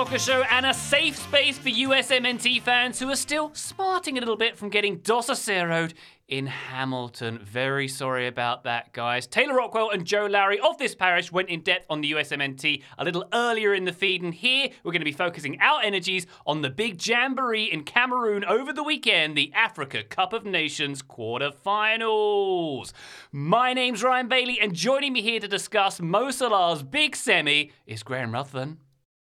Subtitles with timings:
[0.00, 4.38] Soccer Show and a safe space for USMNT fans who are still smarting a little
[4.38, 5.92] bit from getting Dos a Cero'd
[6.26, 7.38] in Hamilton.
[7.38, 9.26] Very sorry about that, guys.
[9.26, 13.04] Taylor Rockwell and Joe Lowery of this parish went in depth on the USMNT a
[13.04, 16.62] little earlier in the feed, and here we're going to be focusing our energies on
[16.62, 22.92] the big jamboree in Cameroon over the weekend, the Africa Cup of Nations quarterfinals.
[23.32, 28.02] My name's Ryan Bailey, and joining me here to discuss Mo Salah's big semi is
[28.02, 28.78] Graham Ruthven.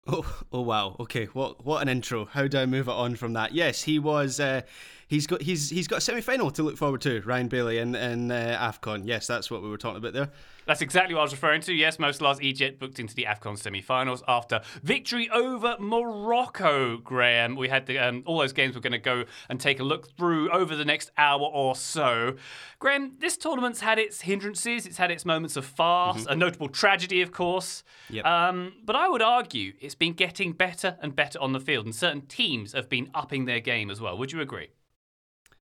[0.07, 0.97] Oh, oh wow.
[0.99, 2.25] Okay, what what an intro.
[2.25, 3.53] How do I move it on from that?
[3.53, 4.41] Yes, he was.
[4.41, 4.63] Uh,
[5.13, 7.21] he's got he's he's got a semi final to look forward to.
[7.21, 9.03] Ryan Bailey and in uh, Afcon.
[9.05, 10.31] Yes, that's what we were talking about there.
[10.65, 11.75] That's exactly what I was referring to.
[11.75, 17.57] Yes, Mo Salah's Egypt booked into the AFCON semi-finals after victory over Morocco, Graham.
[17.57, 20.17] We had the, um, all those games we're going to go and take a look
[20.17, 22.37] through over the next hour or so.
[22.79, 24.87] Graham, this tournament's had its hindrances.
[24.87, 27.83] It's had its moments of farce, a notable tragedy, of course.
[28.11, 28.25] Yep.
[28.25, 31.95] Um, but I would argue it's been getting better and better on the field, and
[31.95, 34.17] certain teams have been upping their game as well.
[34.17, 34.69] Would you agree?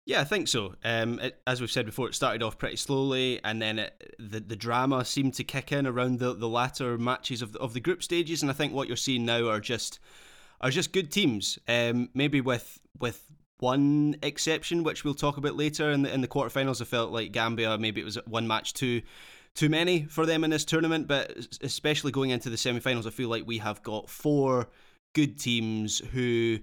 [0.06, 0.76] Yeah, I think so.
[0.84, 4.42] Um, it, as we've said before, it started off pretty slowly, and then it, the
[4.42, 7.80] the drama seemed to kick in around the, the latter matches of the, of the
[7.80, 8.42] group stages.
[8.42, 10.00] And I think what you're seeing now are just
[10.60, 11.58] are just good teams.
[11.70, 16.28] Um, maybe with with one exception, which we'll talk about later in the in the
[16.28, 16.82] quarterfinals.
[16.82, 19.02] I felt like Gambia maybe it was one match too
[19.56, 21.32] too many for them in this tournament, but
[21.62, 24.68] especially going into the semi-finals, I feel like we have got four
[25.14, 26.58] good teams who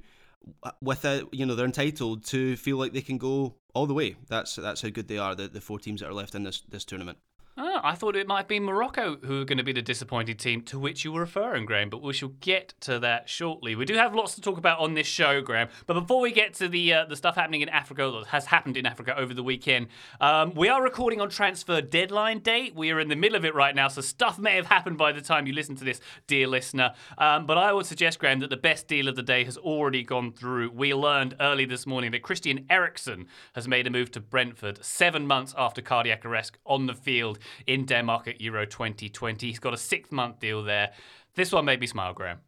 [0.80, 4.16] without you know they're entitled to feel like they can go all the way.
[4.28, 5.34] That's that's how good they are.
[5.34, 7.18] The the four teams that are left in this this tournament.
[7.56, 10.62] Ah, I thought it might be Morocco who are going to be the disappointed team
[10.62, 13.74] to which you were referring, Graham, but we shall get to that shortly.
[13.74, 16.54] We do have lots to talk about on this show, Graham, but before we get
[16.54, 19.42] to the uh, the stuff happening in Africa that has happened in Africa over the
[19.42, 19.88] weekend,
[20.20, 22.70] um, we are recording on transfer deadline day.
[22.74, 25.12] We are in the middle of it right now, so stuff may have happened by
[25.12, 26.94] the time you listen to this, dear listener.
[27.18, 30.02] Um, but I would suggest, Graham, that the best deal of the day has already
[30.02, 30.70] gone through.
[30.70, 35.26] We learned early this morning that Christian Eriksen has made a move to Brentford seven
[35.26, 37.38] months after cardiac arrest on the field
[37.70, 39.46] in Denmark at Euro 2020.
[39.46, 40.90] He's got a six month deal there.
[41.34, 42.40] This one made me smile, Graham.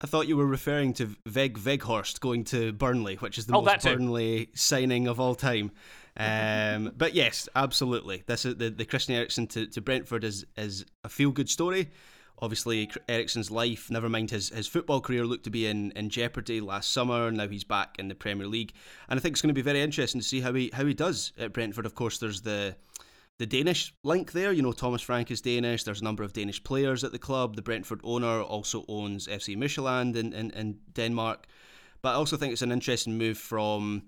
[0.00, 3.62] I thought you were referring to Veg Weghorst going to Burnley, which is the Oh,
[3.62, 3.82] most.
[3.82, 5.72] Burnley signing of all time.
[6.16, 8.22] Um, but yes, absolutely.
[8.26, 11.90] This is the, the Christian Eriksen to, to Brentford is is a feel good story.
[12.40, 16.60] Obviously, Eriksen's life, never mind his, his football career, looked to be in, in jeopardy
[16.60, 17.32] last summer.
[17.32, 18.74] Now he's back in the Premier League,
[19.08, 20.94] and I think it's going to be very interesting to see how he how he
[20.94, 21.86] does at Brentford.
[21.86, 22.76] Of course, there's the
[23.38, 24.52] the Danish link there.
[24.52, 25.84] You know, Thomas Frank is Danish.
[25.84, 27.56] There's a number of Danish players at the club.
[27.56, 31.46] The Brentford owner also owns FC Midtjylland in, in, in Denmark.
[32.02, 34.02] But I also think it's an interesting move from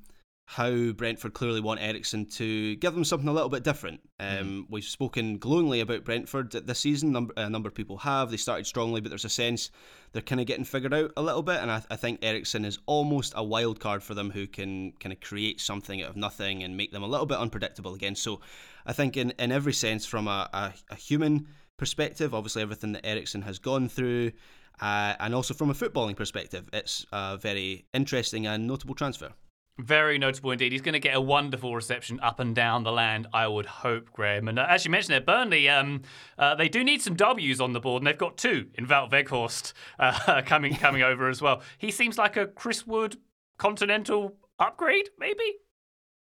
[0.46, 4.00] how Brentford clearly want Eriksen to give them something a little bit different.
[4.18, 7.12] Um, We've spoken glowingly about Brentford this season.
[7.12, 8.32] Number, a number of people have.
[8.32, 9.70] They started strongly, but there's a sense
[10.10, 11.60] they're kind of getting figured out a little bit.
[11.60, 15.12] And I, I think Eriksen is almost a wild card for them who can kind
[15.12, 18.16] of create something out of nothing and make them a little bit unpredictable again.
[18.16, 18.40] So
[18.86, 23.06] I think, in, in every sense, from a, a, a human perspective, obviously everything that
[23.06, 24.32] Eriksen has gone through,
[24.80, 29.30] uh, and also from a footballing perspective, it's a very interesting and notable transfer.
[29.78, 30.72] Very notable indeed.
[30.72, 34.10] He's going to get a wonderful reception up and down the land, I would hope,
[34.12, 34.48] Graham.
[34.48, 36.02] And uh, as you mentioned there, Burnley, um,
[36.38, 39.10] uh, they do need some W's on the board, and they've got two in Wout
[39.10, 41.62] Weghorst uh, coming coming over as well.
[41.78, 43.16] He seems like a Chris Wood
[43.58, 45.56] continental upgrade, maybe.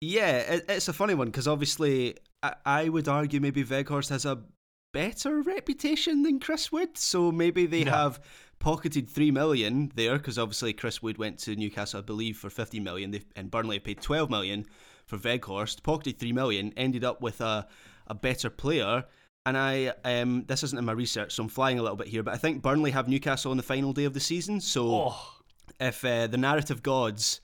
[0.01, 4.25] Yeah, it, it's a funny one because obviously I, I, would argue maybe Weghorst has
[4.25, 4.43] a
[4.93, 7.91] better reputation than Chris Wood, so maybe they no.
[7.91, 8.19] have
[8.59, 12.79] pocketed three million there because obviously Chris Wood went to Newcastle, I believe, for fifty
[12.79, 14.65] million, and Burnley paid twelve million
[15.05, 15.83] for Weghorst.
[15.83, 17.67] Pocketed three million, ended up with a
[18.07, 19.05] a better player.
[19.45, 22.21] And I, um, this isn't in my research, so I'm flying a little bit here,
[22.21, 24.59] but I think Burnley have Newcastle on the final day of the season.
[24.59, 25.17] So oh.
[25.79, 27.39] if uh, the narrative gods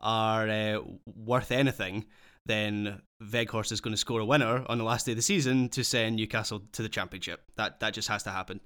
[0.00, 2.04] are uh, worth anything,
[2.48, 5.68] then Weghorst is going to score a winner on the last day of the season
[5.68, 7.42] to send Newcastle to the championship.
[7.54, 8.60] That that just has to happen.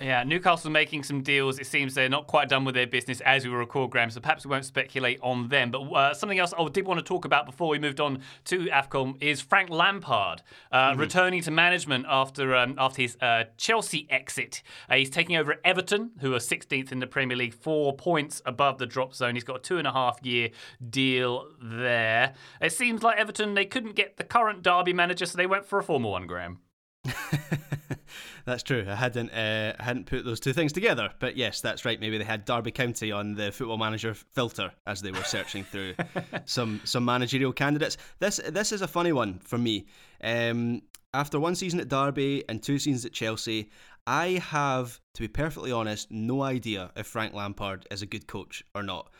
[0.00, 1.58] Yeah, Newcastle making some deals.
[1.58, 4.44] It seems they're not quite done with their business as we record, Graham, so perhaps
[4.44, 5.70] we won't speculate on them.
[5.70, 8.66] But uh, something else I did want to talk about before we moved on to
[8.66, 10.42] AFCON is Frank Lampard
[10.72, 11.00] uh, mm-hmm.
[11.00, 14.62] returning to management after um, after his uh, Chelsea exit.
[14.88, 18.42] Uh, he's taking over at Everton, who are 16th in the Premier League, four points
[18.44, 19.34] above the drop zone.
[19.34, 20.50] He's got a two and a half year
[20.88, 22.34] deal there.
[22.60, 25.78] It seems like Everton, they couldn't get the current Derby manager, so they went for
[25.78, 26.58] a former one, Graham.
[28.44, 28.84] that's true.
[28.88, 32.00] I hadn't uh, hadn't put those two things together, but yes, that's right.
[32.00, 35.94] Maybe they had Derby County on the Football Manager filter as they were searching through
[36.44, 37.96] some some managerial candidates.
[38.18, 39.86] This this is a funny one for me.
[40.22, 40.82] Um,
[41.14, 43.70] after one season at Derby and two seasons at Chelsea,
[44.06, 48.64] I have, to be perfectly honest, no idea if Frank Lampard is a good coach
[48.74, 49.10] or not.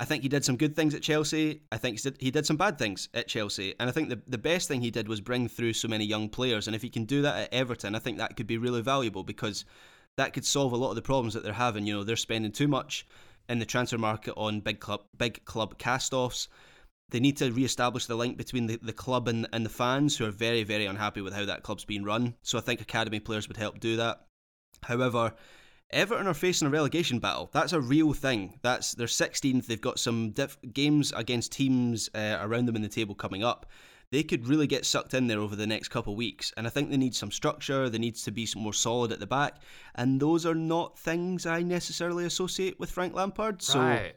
[0.00, 1.62] I think he did some good things at Chelsea.
[1.72, 3.74] I think he did some bad things at Chelsea.
[3.80, 6.28] And I think the, the best thing he did was bring through so many young
[6.28, 6.68] players.
[6.68, 9.24] And if he can do that at Everton, I think that could be really valuable
[9.24, 9.64] because
[10.16, 11.84] that could solve a lot of the problems that they're having.
[11.84, 13.06] You know, they're spending too much
[13.48, 16.48] in the transfer market on big club big club cast-offs.
[17.10, 20.26] They need to re-establish the link between the, the club and, and the fans who
[20.26, 22.34] are very, very unhappy with how that club's being run.
[22.42, 24.26] So I think academy players would help do that.
[24.82, 25.32] However,
[25.90, 27.48] Everton are facing a relegation battle.
[27.52, 28.58] That's a real thing.
[28.62, 29.66] That's they're 16th.
[29.66, 33.66] They've got some diff- games against teams uh, around them in the table coming up.
[34.10, 36.70] They could really get sucked in there over the next couple of weeks, and I
[36.70, 37.90] think they need some structure.
[37.90, 39.62] They needs to be more solid at the back,
[39.94, 43.60] and those are not things I necessarily associate with Frank Lampard.
[43.60, 44.14] So right.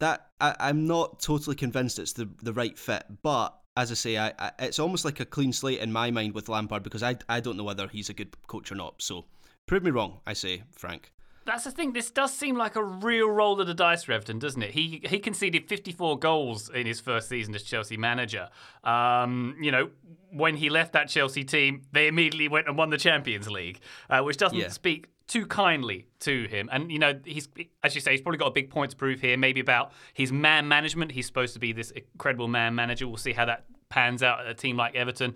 [0.00, 4.18] that I, I'm not totally convinced it's the the right fit, but as I say,
[4.18, 7.16] I, I, it's almost like a clean slate in my mind with Lampard because I,
[7.28, 9.02] I don't know whether he's a good coach or not.
[9.02, 9.24] So
[9.66, 11.10] Prove me wrong, I say, Frank.
[11.46, 11.92] That's the thing.
[11.92, 14.70] This does seem like a real roll of the dice for Everton, doesn't it?
[14.70, 18.48] He he conceded 54 goals in his first season as Chelsea manager.
[18.82, 19.90] Um, you know,
[20.32, 24.22] when he left that Chelsea team, they immediately went and won the Champions League, uh,
[24.22, 24.68] which doesn't yeah.
[24.68, 26.68] speak too kindly to him.
[26.72, 27.48] And you know, he's
[27.82, 29.36] as you say, he's probably got a big point to prove here.
[29.36, 31.12] Maybe about his man management.
[31.12, 33.06] He's supposed to be this incredible man manager.
[33.06, 35.34] We'll see how that pans out at a team like Everton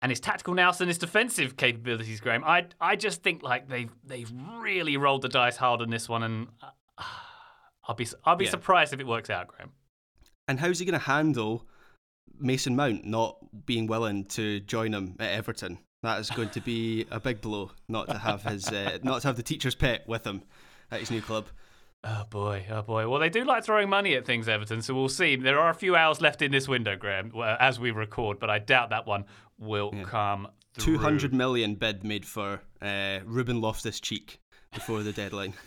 [0.00, 2.44] and his tactical nous and his defensive capabilities, Graham.
[2.44, 6.22] I I just think like they've they've really rolled the dice hard on this one,
[6.22, 7.02] and uh,
[7.84, 8.50] I'll be I'll be yeah.
[8.50, 9.72] surprised if it works out, Graham.
[10.46, 11.66] And how's he going to handle
[12.38, 13.36] Mason Mount not
[13.66, 15.78] being willing to join him at Everton?
[16.02, 19.28] That is going to be a big blow not to have his uh, not to
[19.28, 20.42] have the teacher's pet with him
[20.90, 21.48] at his new club.
[22.04, 23.08] Oh boy, oh boy.
[23.08, 24.82] Well, they do like throwing money at things, Everton.
[24.82, 25.34] So we'll see.
[25.34, 28.60] There are a few hours left in this window, Graham, as we record, but I
[28.60, 29.24] doubt that one
[29.58, 30.04] will yeah.
[30.04, 30.48] come.
[30.74, 30.96] Through.
[30.96, 34.40] Two hundred million bid made for uh, Ruben Loftus Cheek
[34.72, 35.54] before the deadline.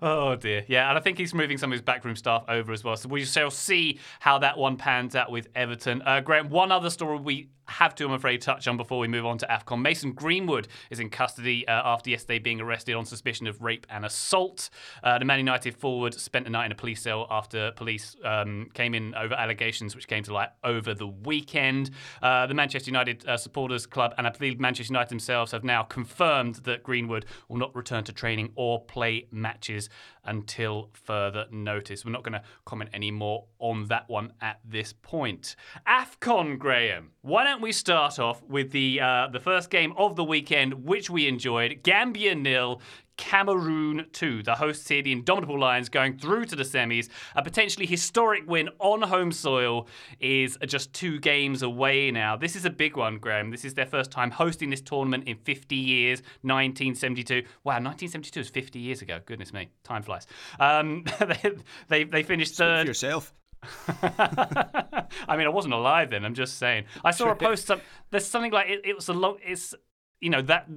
[0.00, 2.84] Oh dear, yeah, and I think he's moving some of his backroom staff over as
[2.84, 2.96] well.
[2.96, 6.02] So we shall see how that one pans out with Everton.
[6.02, 9.26] Uh, Graham, one other story we have to, I'm afraid, touch on before we move
[9.26, 9.80] on to AFCON.
[9.80, 14.04] Mason Greenwood is in custody uh, after yesterday being arrested on suspicion of rape and
[14.04, 14.70] assault.
[15.02, 18.68] Uh, the Man United forward spent the night in a police cell after police um,
[18.74, 21.90] came in over allegations which came to light over the weekend.
[22.22, 25.82] Uh, the Manchester United uh, Supporters Club and I believe Manchester United themselves have now
[25.82, 29.88] confirmed that Greenwood will not return to training or play matches
[30.28, 32.04] until further notice.
[32.04, 35.56] We're not going to comment any more on that one at this point.
[35.86, 37.10] AFCON, Graham.
[37.22, 41.10] Why don't we start off with the uh, the first game of the weekend, which
[41.10, 41.80] we enjoyed?
[41.82, 42.80] Gambia nil,
[43.18, 44.42] Cameroon 2.
[44.44, 47.08] The hosts here, the Indomitable Lions, going through to the semis.
[47.36, 49.86] A potentially historic win on home soil
[50.20, 52.36] is just two games away now.
[52.36, 53.50] This is a big one, Graham.
[53.50, 57.42] This is their first time hosting this tournament in 50 years, 1972.
[57.64, 59.20] Wow, 1972 is 50 years ago.
[59.26, 60.26] Goodness me, time flies.
[60.58, 61.52] Um, they,
[61.88, 62.80] they, they, finished third.
[62.80, 63.34] Speak yourself.
[64.02, 66.24] I mean, I wasn't alive then.
[66.24, 66.84] I'm just saying.
[67.04, 67.66] I saw a post.
[67.66, 69.38] Some, there's something like it, it was a long.
[69.44, 69.74] It's
[70.20, 70.68] you know that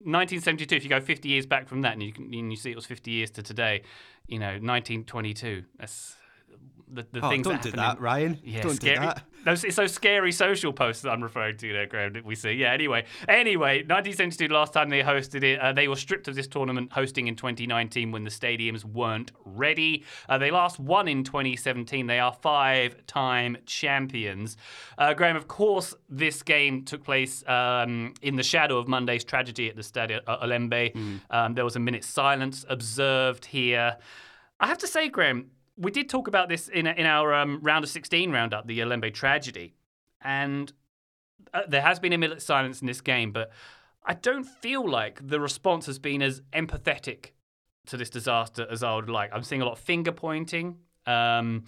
[0.00, 0.76] 1972.
[0.76, 2.76] If you go 50 years back from that, and you can and you see it
[2.76, 3.82] was 50 years to today,
[4.26, 5.64] you know, 1922.
[5.78, 6.16] That's
[6.88, 8.38] the, the oh, things don't that do happen that, Ryan.
[8.44, 8.96] yeah, don't scary.
[8.96, 9.22] do that.
[9.44, 12.52] Those, it's those scary social posts that I'm referring to there, Graham, that we see.
[12.52, 13.04] Yeah, anyway.
[13.28, 17.28] Anyway, 1972, last time they hosted it, uh, they were stripped of this tournament hosting
[17.28, 20.04] in 2019 when the stadiums weren't ready.
[20.28, 22.08] Uh, they last won in 2017.
[22.08, 24.56] They are five time champions.
[24.98, 29.68] Uh, Graham, of course, this game took place um, in the shadow of Monday's tragedy
[29.68, 30.92] at the Stadio uh, Olembe.
[30.92, 31.20] Mm.
[31.30, 33.96] Um, there was a minute's silence observed here.
[34.58, 37.84] I have to say, Graham, we did talk about this in in our um, round
[37.84, 39.74] of 16 roundup, the Olembe tragedy,
[40.22, 40.72] and
[41.54, 43.50] uh, there has been a minute silence in this game, but
[44.04, 47.30] I don't feel like the response has been as empathetic
[47.86, 49.30] to this disaster as I would like.
[49.32, 50.78] I'm seeing a lot of finger pointing.
[51.06, 51.64] Um,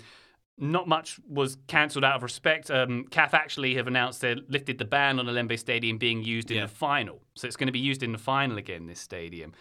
[0.60, 2.68] not much was cancelled out of respect.
[2.70, 6.56] Um, CAF actually have announced they lifted the ban on Olembe Stadium being used in
[6.56, 6.62] Yeah.
[6.66, 8.86] the final, so it's going to be used in the final again.
[8.86, 9.52] This stadium.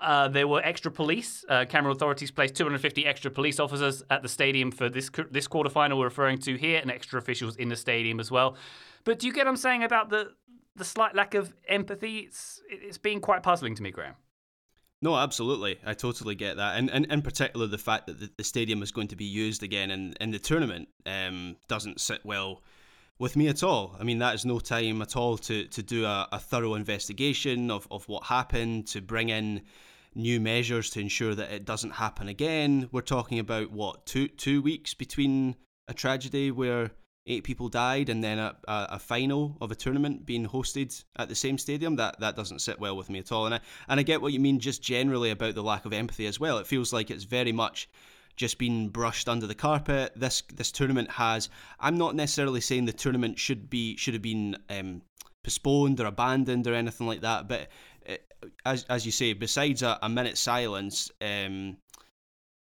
[0.00, 1.44] Uh, there were extra police.
[1.48, 5.98] Uh, Cameroon authorities placed 250 extra police officers at the stadium for this this quarterfinal
[5.98, 8.56] we're referring to here, and extra officials in the stadium as well.
[9.04, 10.34] But do you get what I'm saying about the
[10.76, 12.18] the slight lack of empathy?
[12.18, 14.14] It's it's been quite puzzling to me, Graham.
[15.00, 15.78] No, absolutely.
[15.86, 16.76] I totally get that.
[16.76, 19.62] And, and in particular, the fact that the, the stadium is going to be used
[19.62, 22.62] again in, in the tournament um, doesn't sit well
[23.18, 23.96] with me at all.
[24.00, 27.70] I mean, that is no time at all to, to do a, a thorough investigation
[27.70, 29.62] of, of what happened, to bring in
[30.18, 32.88] new measures to ensure that it doesn't happen again.
[32.92, 35.56] We're talking about, what, two, two weeks between
[35.86, 36.90] a tragedy where
[37.26, 41.28] eight people died and then a, a, a final of a tournament being hosted at
[41.28, 41.96] the same stadium?
[41.96, 43.46] That that doesn't sit well with me at all.
[43.46, 46.26] And I and I get what you mean just generally about the lack of empathy
[46.26, 46.58] as well.
[46.58, 47.88] It feels like it's very much
[48.36, 50.12] just been brushed under the carpet.
[50.16, 51.48] This this tournament has
[51.78, 55.02] I'm not necessarily saying the tournament should be should have been um,
[55.44, 57.68] postponed or abandoned or anything like that but
[58.64, 61.76] as as you say besides a, a minute silence um,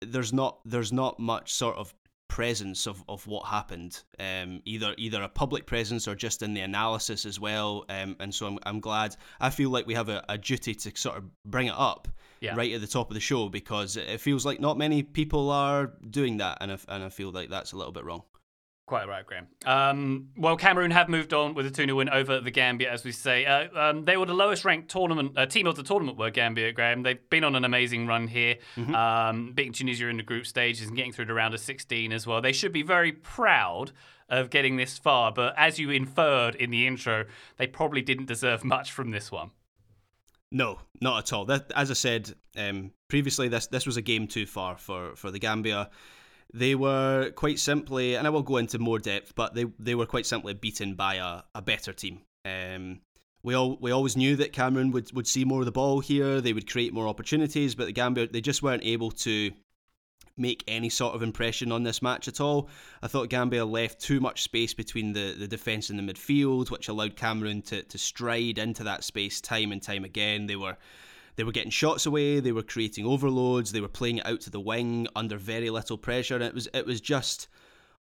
[0.01, 1.94] there's not there's not much sort of
[2.27, 4.03] presence of, of what happened.
[4.20, 7.86] Um, either either a public presence or just in the analysis as well.
[7.88, 10.91] Um, and so I'm, I'm glad I feel like we have a, a duty to
[10.96, 12.08] sort of bring it up
[12.41, 12.55] Yeah.
[12.55, 15.94] right at the top of the show because it feels like not many people are
[16.10, 18.24] doing that and I, and I feel like that's a little bit wrong
[18.87, 19.47] Quite right, Graham.
[19.65, 23.03] Um, well, Cameroon have moved on with a 2 0 win over the Gambia, as
[23.03, 23.43] we say.
[23.43, 26.71] Uh, um, they were the lowest ranked tournament uh, team of the tournament, were Gambia,
[26.71, 27.01] Graham.
[27.01, 28.57] They've been on an amazing run here,
[28.93, 32.27] um, beating Tunisia in the group stages and getting through the round of 16 as
[32.27, 32.41] well.
[32.41, 33.91] They should be very proud
[34.29, 37.25] of getting this far, but as you inferred in the intro,
[37.57, 39.49] they probably didn't deserve much from this one.
[40.51, 41.45] No, not at all.
[41.45, 45.31] That, as I said um, previously, this this was a game too far for, for
[45.31, 45.89] the Gambia.
[46.53, 50.05] They were quite simply, and I will go into more depth, but they, they were
[50.05, 52.21] quite simply beaten by a, a better team.
[52.45, 53.01] Um,
[53.43, 56.41] we all we always knew that Cameroon would, would see more of the ball here.
[56.41, 59.51] They would create more opportunities, but the Gambia they just weren't able to
[60.37, 62.69] make any sort of impression on this match at all.
[63.01, 66.89] I thought Gambia left too much space between the, the defence and the midfield, which
[66.89, 70.47] allowed Cameroon to, to stride into that space time and time again.
[70.47, 70.77] They were
[71.35, 74.49] they were getting shots away, they were creating overloads, they were playing it out to
[74.49, 77.47] the wing under very little pressure, and it was it was just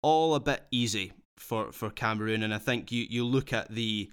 [0.02, 2.42] all a bit easy for, for Cameroon.
[2.42, 4.10] And I think you, you look at the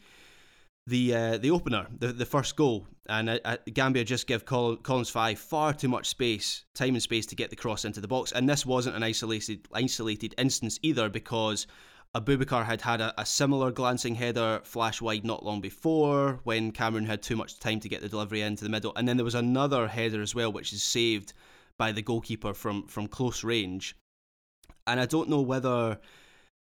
[0.86, 4.78] the uh, the opener, the the first goal, and uh, uh, Gambia just give Col-
[4.78, 8.08] Collins Fai far too much space, time and space to get the cross into the
[8.08, 8.32] box.
[8.32, 11.68] And this wasn't an isolated isolated instance either, because
[12.16, 17.06] Aboubakar had had a, a similar glancing header flash wide not long before when Cameroon
[17.06, 19.36] had too much time to get the delivery into the middle, and then there was
[19.36, 21.34] another header as well, which is saved
[21.78, 23.96] by the goalkeeper from from close range.
[24.88, 26.00] And I don't know whether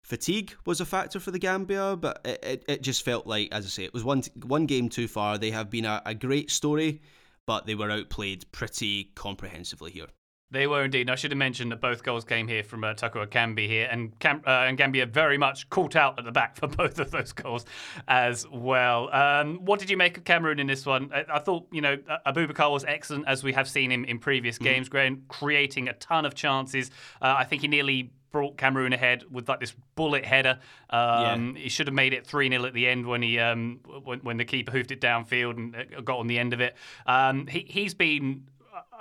[0.03, 3.65] fatigue was a factor for the Gambia, but it, it, it just felt like, as
[3.65, 5.37] I say, it was one one game too far.
[5.37, 7.01] They have been a, a great story,
[7.45, 10.07] but they were outplayed pretty comprehensively here.
[10.49, 11.01] They were indeed.
[11.01, 13.87] And I should have mentioned that both goals came here from uh, Toko Ekambi here,
[13.91, 17.11] and Cam- uh, and Gambia very much caught out at the back for both of
[17.11, 17.65] those goals
[18.07, 19.13] as well.
[19.13, 21.11] Um, what did you make of Cameroon in this one?
[21.13, 24.57] I, I thought you know Aboubakar was excellent as we have seen him in previous
[24.57, 26.91] games, Graham, creating a ton of chances.
[27.21, 30.59] Uh, I think he nearly brought Cameroon ahead with like this bullet header.
[30.89, 34.19] Um, He should have made it 3 0 at the end when he um, when,
[34.19, 36.75] when the keeper hoofed it downfield and uh, got on the end of it.
[37.05, 38.43] Um, he, he's been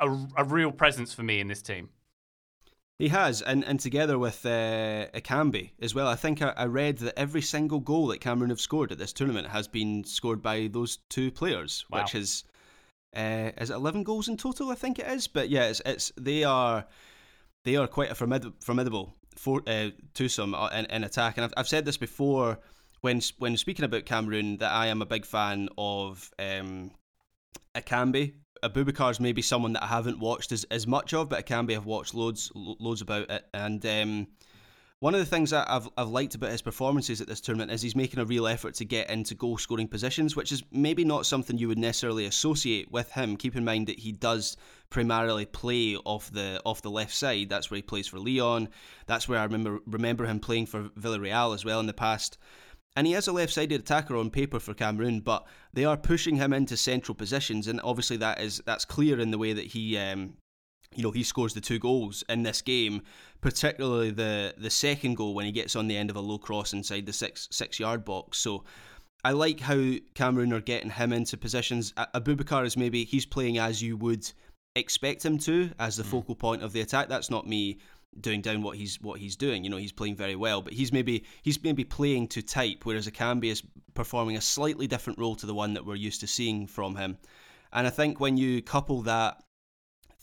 [0.00, 1.90] a, a real presence for me in this team.
[2.98, 6.08] He has, and, and together with uh, Ekambi as well.
[6.08, 9.12] I think I, I read that every single goal that Cameroon have scored at this
[9.12, 12.00] tournament has been scored by those two players, Wow.
[12.00, 12.44] which is
[13.14, 14.70] uh, is it eleven goals in total?
[14.70, 15.26] I think it is.
[15.26, 16.86] But yeah, it's, it's they are
[17.64, 21.36] they are quite a formid- formidable for, uh, twosome uh, in, in attack.
[21.36, 22.58] And I've, I've said this before
[23.02, 26.92] when when speaking about Cameroon that I am a big fan of um,
[28.62, 28.70] Ekambi.
[28.70, 32.14] Aboubakar's maybe someone that I haven't watched as, as much of, but Ekambi I've watched
[32.14, 33.46] loads loads about it.
[33.54, 34.26] And um,
[35.00, 37.82] one of the things that I've, I've liked about his performances at this tournament is
[37.82, 41.26] he's making a real effort to get into goal scoring positions, which is maybe not
[41.26, 43.36] something you would necessarily associate with him.
[43.36, 44.56] Keep in mind that he does
[44.88, 47.50] primarily play off the off the left side.
[47.50, 48.68] That's where he plays for Lyon.
[49.06, 52.38] That's where I remember remember him playing for Villarreal as well in the past.
[52.96, 56.54] And he is a left-sided attacker on paper for Cameroon, but they are pushing him
[56.54, 60.34] into central positions, and obviously that is that's clear in the way that he um,
[60.94, 63.02] you know he scores the two goals in this game,
[63.42, 66.72] particularly the the second goal when he gets on the end of a low cross
[66.72, 68.38] inside the six six yard box.
[68.38, 68.64] So
[69.24, 71.92] I like how Cameroon are getting him into positions.
[72.14, 74.30] Aboubakar is maybe he's playing as you would
[74.74, 76.06] expect him to as the mm.
[76.06, 77.08] focal point of the attack.
[77.08, 77.78] That's not me
[78.20, 79.64] doing down what he's what he's doing.
[79.64, 83.08] You know, he's playing very well, but he's maybe he's maybe playing to type, whereas
[83.08, 83.62] Ekambi is
[83.94, 87.18] performing a slightly different role to the one that we're used to seeing from him.
[87.72, 89.42] And I think when you couple that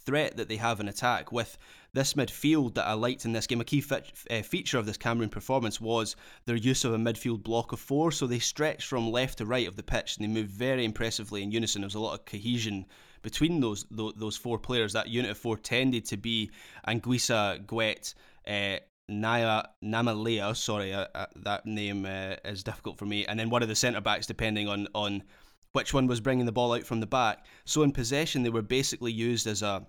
[0.06, 1.58] threat that they have in attack with
[1.94, 3.62] this midfield that I liked in this game.
[3.62, 7.72] A key uh, feature of this Cameroon performance was their use of a midfield block
[7.72, 8.12] of four.
[8.12, 11.44] So they stretched from left to right of the pitch and they moved very impressively
[11.44, 11.82] in unison.
[11.82, 12.86] There was a lot of cohesion
[13.24, 14.94] between those those, those four players.
[14.94, 16.51] That unit of four tended to be
[16.88, 18.13] Anguissa, Gouet,
[18.48, 23.50] uh, Naya Namalea, sorry, uh, uh, that name uh, is difficult for me, and then
[23.50, 25.24] one of the centre backs, depending on on
[25.72, 27.46] which one was bringing the ball out from the back.
[27.65, 29.86] So in possession, they were basically used as a.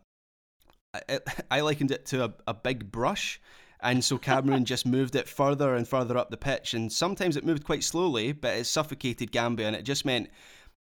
[0.95, 3.41] I, I likened it to a, a big brush.
[3.81, 6.73] And so Cameroon just moved it further and further up the pitch.
[6.73, 9.67] And sometimes it moved quite slowly, but it suffocated Gambia.
[9.67, 10.31] And it just meant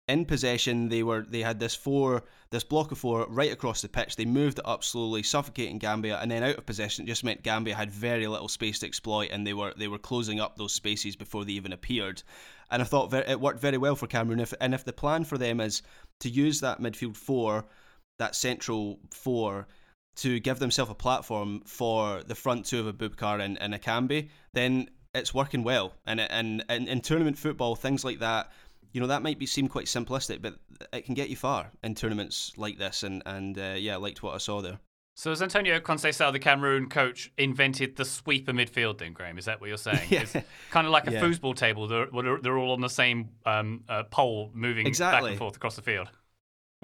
[0.10, 3.88] in possession they were they had this four this block of four right across the
[3.88, 7.24] pitch they moved it up slowly suffocating Gambia and then out of possession it just
[7.24, 10.58] meant Gambia had very little space to exploit and they were they were closing up
[10.58, 12.24] those spaces before they even appeared
[12.72, 14.40] and I thought it worked very well for Cameroon.
[14.40, 15.82] If, and if the plan for them is
[16.20, 17.66] to use that midfield four,
[18.20, 19.68] that central four,
[20.18, 24.30] to give themselves a platform for the front two of a Aboubakar and, and Ekambi,
[24.54, 25.94] then it's working well.
[26.06, 28.52] And, and, and in tournament football, things like that,
[28.92, 30.56] you know, that might be seem quite simplistic, but
[30.94, 33.04] it can get you far in tournaments like this.
[33.04, 34.80] And, and uh, yeah, I liked what I saw there.
[35.16, 39.38] So has Antonio Conceição, the Cameroon coach, invented the sweeper midfield then, Graham?
[39.38, 40.00] Is that what you're saying?
[40.10, 40.22] yeah.
[40.22, 40.34] It's
[40.72, 41.22] kind of like a yeah.
[41.22, 41.88] foosball table.
[41.88, 45.22] They're, they're all on the same um, uh, pole moving exactly.
[45.22, 46.10] back and forth across the field.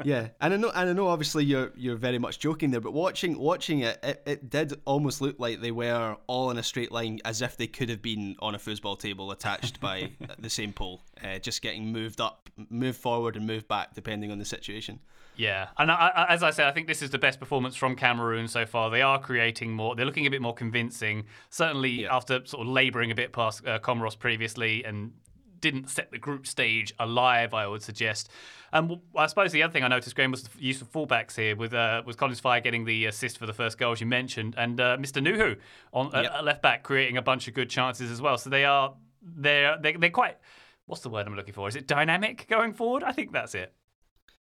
[0.03, 1.08] Yeah, and I know, and I know.
[1.08, 5.21] Obviously, you're you're very much joking there, but watching watching it, it, it did almost
[5.21, 8.36] look like they were all in a straight line, as if they could have been
[8.39, 12.99] on a foosball table attached by the same pole, uh, just getting moved up, moved
[12.99, 14.99] forward, and moved back depending on the situation.
[15.38, 17.95] Yeah, and I, I, as I said, I think this is the best performance from
[17.95, 18.89] Cameroon so far.
[18.89, 19.95] They are creating more.
[19.95, 21.25] They're looking a bit more convincing.
[21.49, 22.15] Certainly yeah.
[22.15, 25.13] after sort of labouring a bit past uh, Comoros previously and
[25.71, 27.54] didn't set the group stage alive.
[27.54, 28.30] I would suggest.
[28.71, 31.36] And um, I suppose the other thing I noticed, Graham, was the use of fullbacks
[31.36, 34.08] here, with uh, with Collins Fai getting the assist for the first goal, as you
[34.08, 35.25] mentioned, and uh, Mr.
[35.25, 35.58] Nouhou
[35.91, 38.38] on uh, left back creating a bunch of good chances as well.
[38.38, 40.38] So they are they're they're, they're quite.
[40.86, 41.67] What's the word I'm looking for?
[41.67, 43.04] Is it dynamic going forward?
[43.04, 43.73] I think that's it.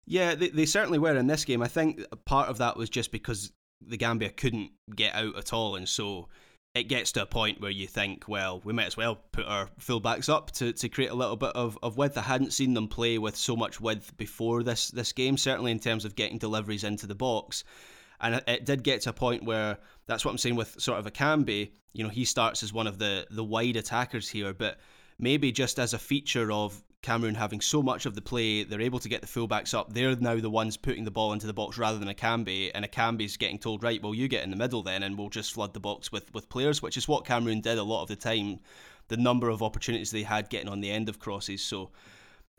[0.05, 1.61] Yeah, they, they certainly were in this game.
[1.61, 5.75] I think part of that was just because the Gambia couldn't get out at all,
[5.75, 6.29] and so
[6.73, 9.69] it gets to a point where you think, well, we might as well put our
[9.79, 12.17] fullbacks up to, to create a little bit of, of width.
[12.17, 15.79] I hadn't seen them play with so much width before this this game, certainly in
[15.79, 17.65] terms of getting deliveries into the box.
[18.21, 21.11] And it, did get to a point where that's what I'm saying with sort of
[21.11, 21.71] Ekambi.
[21.91, 24.79] You know, he starts as one of the the wide attackers here, but
[25.19, 28.99] maybe just as a feature of Cameroon having so much of the play, they're able
[28.99, 29.91] to get the fullbacks up.
[29.91, 33.37] They're now the ones putting the ball into the box rather than Ekambi, and Ekambi's
[33.37, 35.79] getting told, right, well, you get in the middle then, and we'll just flood the
[35.79, 38.59] box with, with players, which is what Cameroon did a lot of the time.
[39.07, 41.61] The number of opportunities they had getting on the end of crosses.
[41.61, 41.89] So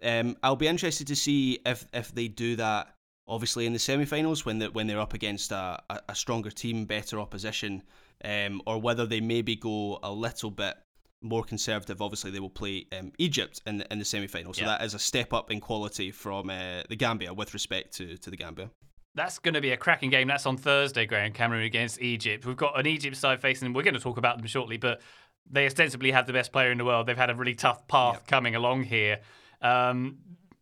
[0.03, 2.95] um, I'll be interested to see if if they do that.
[3.29, 7.21] Obviously, in the semi-finals, when they when they're up against a, a stronger team, better
[7.21, 7.83] opposition,
[8.25, 10.75] um, or whether they maybe go a little bit
[11.23, 12.03] more conservative.
[12.03, 14.53] Obviously, they will play um, Egypt in the, in the semi final.
[14.53, 14.69] So yeah.
[14.69, 18.31] that is a step up in quality from uh, the Gambia with respect to, to
[18.31, 18.71] the Gambia.
[19.15, 20.29] That's going to be a cracking game.
[20.29, 22.47] That's on Thursday, Graham Cameroon against Egypt.
[22.47, 23.75] We've got an Egypt side facing, them.
[23.75, 25.03] we're going to talk about them shortly, but
[25.51, 27.07] they ostensibly have the best player in the world.
[27.07, 28.27] They've had a really tough path yep.
[28.27, 29.21] coming along here.
[29.61, 30.19] Um,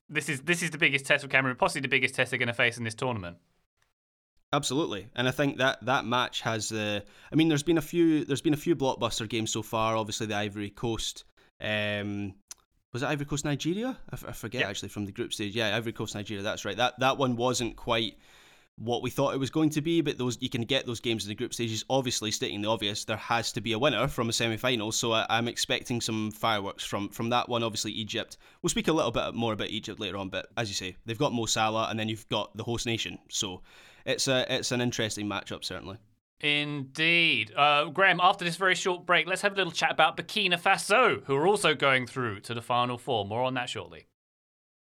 [0.09, 2.49] this is this is the biggest test for Cameroon, possibly the biggest test they're going
[2.49, 3.37] to face in this tournament.
[4.53, 6.73] Absolutely, and I think that that match has.
[6.73, 7.01] Uh,
[7.33, 8.25] I mean, there's been a few.
[8.25, 9.97] There's been a few blockbuster games so far.
[9.97, 11.25] Obviously, the Ivory Coast.
[11.61, 12.35] Um,
[12.93, 13.97] was it Ivory Coast Nigeria?
[14.11, 14.69] I, f- I forget yeah.
[14.69, 15.55] actually from the group stage.
[15.55, 16.43] Yeah, Ivory Coast Nigeria.
[16.43, 16.77] That's right.
[16.77, 18.19] That that one wasn't quite
[18.81, 21.25] what we thought it was going to be, but those you can get those games
[21.25, 21.85] in the group stages.
[21.89, 25.27] Obviously, stating the obvious, there has to be a winner from a semi-final, so I,
[25.39, 27.63] am expecting some fireworks from from that one.
[27.63, 28.37] Obviously, Egypt.
[28.63, 31.17] We'll speak a little bit more about Egypt later on, but as you say, they've
[31.17, 33.63] got Mo Salah, and then you've got the host nation, so
[34.05, 35.97] it's a it's an interesting matchup certainly.
[36.41, 37.53] Indeed.
[37.55, 41.23] Uh, Graham, after this very short break, let's have a little chat about Burkina Faso,
[41.25, 43.27] who are also going through to the final four.
[43.27, 44.07] More on that shortly.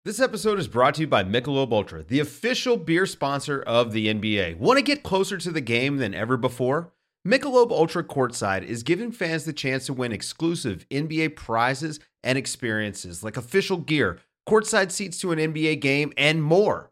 [0.06, 4.08] This episode is brought to you by Michelob Ultra, the official beer sponsor of the
[4.08, 4.58] NBA.
[4.58, 6.94] Want to get closer to the game than ever before?
[7.28, 13.26] Michelob Ultra Courtside is giving fans the chance to win exclusive NBA prizes and experiences
[13.26, 16.92] like official gear, courtside seats to an NBA game, and more.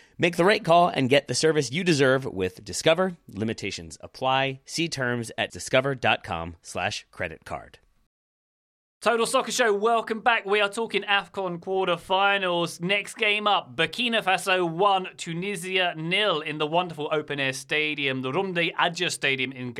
[0.21, 3.17] Make the right call and get the service you deserve with Discover.
[3.33, 4.59] Limitations apply.
[4.65, 7.79] See terms at discover.com slash credit card.
[9.01, 10.45] Total Soccer Show, welcome back.
[10.45, 12.79] We are talking AFCON quarterfinals.
[12.81, 18.31] Next game up, Burkina Faso 1, Tunisia nil in the wonderful open air stadium, the
[18.31, 19.73] Roumdé Adjia Stadium in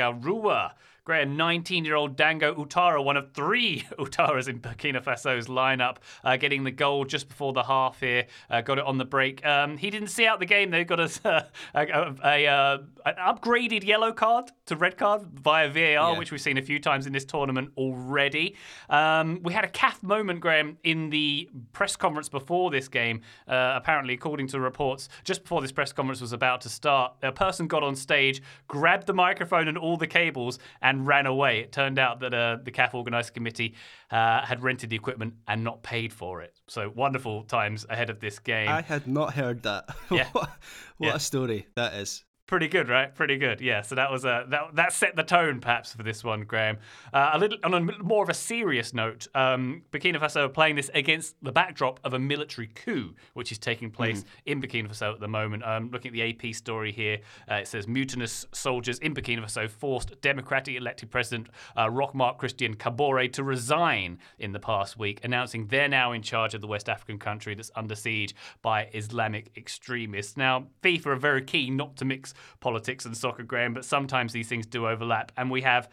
[1.06, 1.12] Garoua.
[1.12, 6.38] Graham, 19 year old Dango Ouattara, one of three Ouattaras in Burkina Faso's lineup, uh,
[6.38, 8.26] getting the goal just before the half here.
[8.50, 9.46] Uh, got it on the break.
[9.46, 13.16] Um, he didn't see out the game, They got a, a, a, a uh, an
[13.16, 15.82] upgraded yellow card to red card via VAR,
[16.14, 16.18] yeah.
[16.18, 18.56] which we've seen a few times in this tournament already.
[18.90, 23.22] Um, we had a CAF moment, Graham, in the press conference before this game.
[23.48, 27.32] Uh, apparently, according to reports, just before this press conference was about to start, a
[27.32, 31.62] person got on stage, grabbed the microphone and all the cables, and and ran away.
[31.62, 33.76] It turned out that uh, the CAF organising committee
[34.12, 36.54] uh, had rented the equipment and not paid for it.
[36.68, 38.68] So wonderful times ahead of this game.
[38.68, 39.86] I had not heard that.
[40.12, 40.28] Yeah.
[40.34, 40.50] what,
[40.98, 41.16] what yeah.
[41.16, 42.26] a story that is.
[42.52, 43.16] Pretty good, right?
[43.16, 43.62] Pretty good.
[43.62, 43.82] Yeah.
[43.82, 46.80] So that was a that that set the tone, perhaps, for this one, Graham.
[47.14, 50.76] Uh, a little on a more of a serious note, um, Burkina Faso are playing
[50.76, 54.26] this against the backdrop of a military coup, which is taking place mm.
[54.48, 55.64] in Burkina Faso at the moment.
[55.64, 59.70] Um, looking at the AP story here, uh, it says mutinous soldiers in Burkina Faso
[59.70, 65.22] forced democratically elected President uh, Roch Marc Christian Kabore to resign in the past week,
[65.24, 69.52] announcing they're now in charge of the West African country that's under siege by Islamic
[69.56, 70.36] extremists.
[70.36, 74.48] Now, FIFA are very keen not to mix politics and soccer, Graham, but sometimes these
[74.48, 75.32] things do overlap.
[75.38, 75.90] And we have,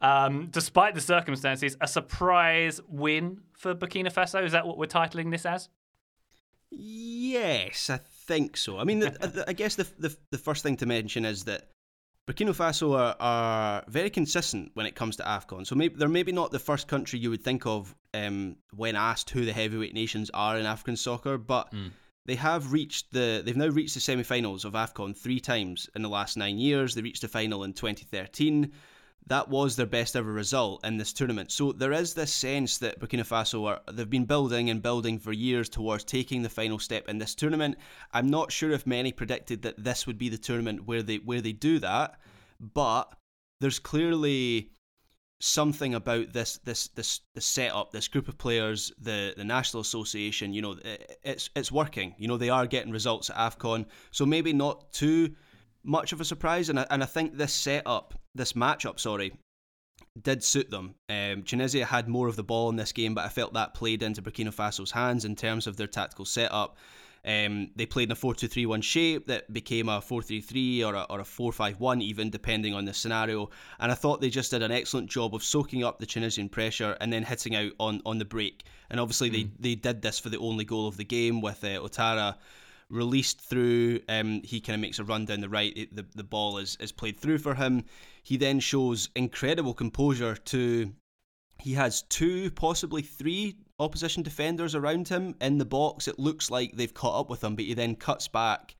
[0.00, 4.44] um, despite the circumstances, a surprise win for Burkina Faso.
[4.44, 5.68] Is that what we're titling this as?
[6.70, 8.78] Yes, I think so.
[8.78, 11.68] I mean, the, the, I guess the, the, the first thing to mention is that
[12.28, 15.66] Burkina Faso are, are very consistent when it comes to AFCON.
[15.66, 19.30] So maybe they're maybe not the first country you would think of um, when asked
[19.30, 21.90] who the heavyweight nations are in African soccer, but mm
[22.28, 26.10] they have reached the they've now reached the semi-finals of AFCON three times in the
[26.10, 26.94] last nine years.
[26.94, 28.70] They reached the final in 2013.
[29.28, 31.50] That was their best ever result in this tournament.
[31.50, 35.32] So there is this sense that Burkina Faso are they've been building and building for
[35.32, 37.78] years towards taking the final step in this tournament.
[38.12, 41.40] I'm not sure if many predicted that this would be the tournament where they where
[41.40, 42.20] they do that,
[42.60, 43.10] but
[43.62, 44.70] there's clearly
[45.40, 50.52] something about this this this the setup, this group of players, the the national association.
[50.52, 52.14] You know, it, it's it's working.
[52.18, 55.34] You know, they are getting results at Afcon, so maybe not too
[55.84, 56.68] much of a surprise.
[56.68, 59.32] And I, and I think this setup, this matchup, sorry,
[60.20, 60.94] did suit them.
[61.08, 64.02] Um, Tunisia had more of the ball in this game, but I felt that played
[64.02, 66.76] into Burkina Faso's hands in terms of their tactical setup.
[67.28, 70.40] Um, they played in a 4 2 3 1 shape that became a 4 3
[70.40, 73.50] 3 or a, or a 4 5 1, even depending on the scenario.
[73.78, 76.96] And I thought they just did an excellent job of soaking up the Tunisian pressure
[77.02, 78.64] and then hitting out on, on the break.
[78.88, 79.32] And obviously, mm.
[79.32, 82.36] they, they did this for the only goal of the game with uh, Ouattara
[82.88, 84.00] released through.
[84.08, 85.76] Um, he kind of makes a run down the right.
[85.76, 87.84] It, the, the ball is, is played through for him.
[88.22, 90.94] He then shows incredible composure to.
[91.60, 96.08] He has two, possibly three opposition defenders around him in the box.
[96.08, 98.76] It looks like they've caught up with him, but he then cuts back,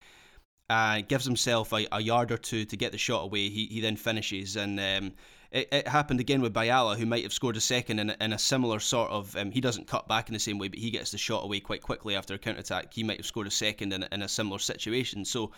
[0.69, 3.49] uh, gives himself a, a yard or two to get the shot away.
[3.49, 5.13] He, he then finishes, and um,
[5.51, 8.39] it, it, happened again with Bayala, who might have scored a second in, in a
[8.39, 9.35] similar sort of.
[9.37, 11.61] Um, he doesn't cut back in the same way, but he gets the shot away
[11.61, 12.93] quite quickly after a counter attack.
[12.93, 15.25] He might have scored a second in, in a similar situation.
[15.25, 15.53] So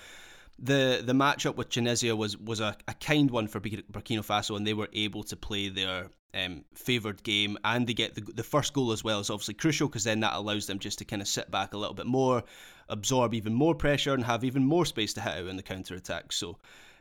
[0.58, 4.66] the the matchup with Tunisia was was a, a kind one for Burkina Faso, and
[4.66, 8.72] they were able to play their um, favoured game, and they get the, the first
[8.72, 11.28] goal as well is obviously crucial because then that allows them just to kind of
[11.28, 12.42] sit back a little bit more,
[12.88, 15.94] absorb even more pressure, and have even more space to hit out in the counter
[15.94, 16.32] attack.
[16.32, 16.58] So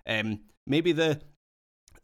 [0.08, 1.20] um, maybe the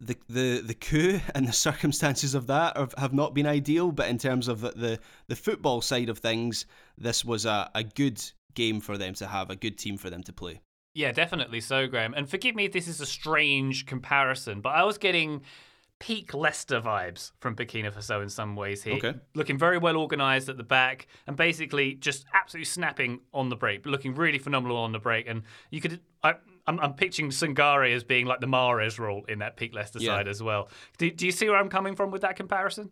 [0.02, 3.92] the the the coup and the circumstances of that have, have not been ideal.
[3.92, 6.66] But in terms of the, the, the football side of things,
[6.98, 8.22] this was a, a good
[8.54, 10.62] game for them to have, a good team for them to play.
[10.96, 12.14] Yeah, definitely so, Graham.
[12.16, 15.42] And forgive me if this is a strange comparison, but I was getting
[16.00, 18.96] peak Leicester vibes from Burkina Faso in some ways here.
[18.96, 19.14] Okay.
[19.34, 23.86] Looking very well organised at the back and basically just absolutely snapping on the break,
[23.86, 25.28] looking really phenomenal on the break.
[25.28, 29.40] And you could, I, I'm, I'm picturing Sangare as being like the Mahrez role in
[29.40, 30.16] that peak Leicester Yeah.
[30.16, 30.70] side as well.
[30.98, 32.90] Do, do you see where I'm coming from with that comparison?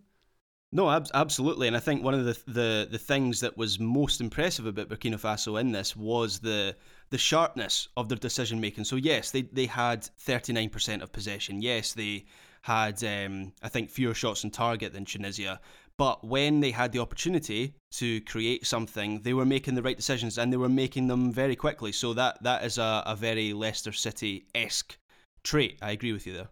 [0.74, 4.20] No, ab- absolutely, and I think one of the, the the things that was most
[4.20, 6.76] impressive about Burkina Faso in this was the
[7.14, 8.84] the sharpness of their decision making.
[8.86, 11.62] So yes, they they had thirty nine percent of possession.
[11.62, 12.26] Yes, they
[12.64, 15.60] had um, I think fewer shots on target than Tunisia.
[15.96, 20.40] But when they had the opportunity to create something, they were making the right decisions
[20.40, 21.92] and they were making them very quickly.
[21.92, 24.98] So that that is a, a very Leicester City esque
[25.44, 25.78] trait.
[25.84, 26.50] I agree with you there.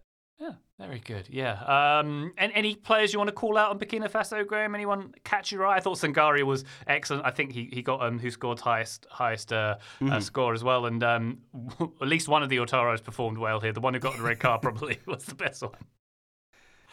[0.81, 1.27] Very good.
[1.29, 1.61] Yeah.
[1.99, 4.73] Um, and any players you want to call out on Burkina Faso, Graham?
[4.73, 5.77] Anyone catch your eye?
[5.77, 7.23] I thought Sangare was excellent.
[7.23, 9.77] I think he, he got um who scored highest highest uh,
[10.09, 11.37] uh, score as well, and um,
[12.01, 13.73] at least one of the Ouattaras performed well here.
[13.73, 15.71] The one who got the red card probably was the best one.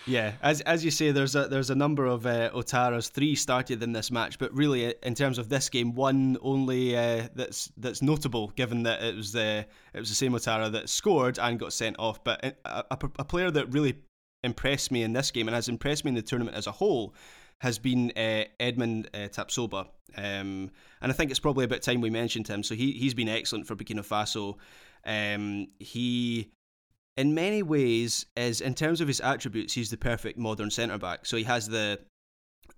[0.08, 3.10] Yeah, as as you say, there's a there's a number of uh, Ouattaras.
[3.10, 6.96] Three started in this match, but really, uh, in terms of this game, one only
[6.96, 10.88] uh, that's that's notable, given that it was the it was the same Ouattara that
[10.88, 12.24] scored and got sent off.
[12.24, 13.96] But a, a, a player that really
[14.42, 17.14] impressed me in this game and has impressed me in the tournament as a whole
[17.60, 19.88] has been uh, Edmond uh, Tapsoba.
[20.16, 20.70] Um,
[21.02, 22.62] and I think it's probably about time we mentioned him.
[22.62, 24.56] So he he's been excellent for Burkina Faso.
[25.04, 26.50] Um, he
[27.18, 31.26] in many ways is in terms of his attributes he's the perfect modern centre back.
[31.26, 31.98] So he has the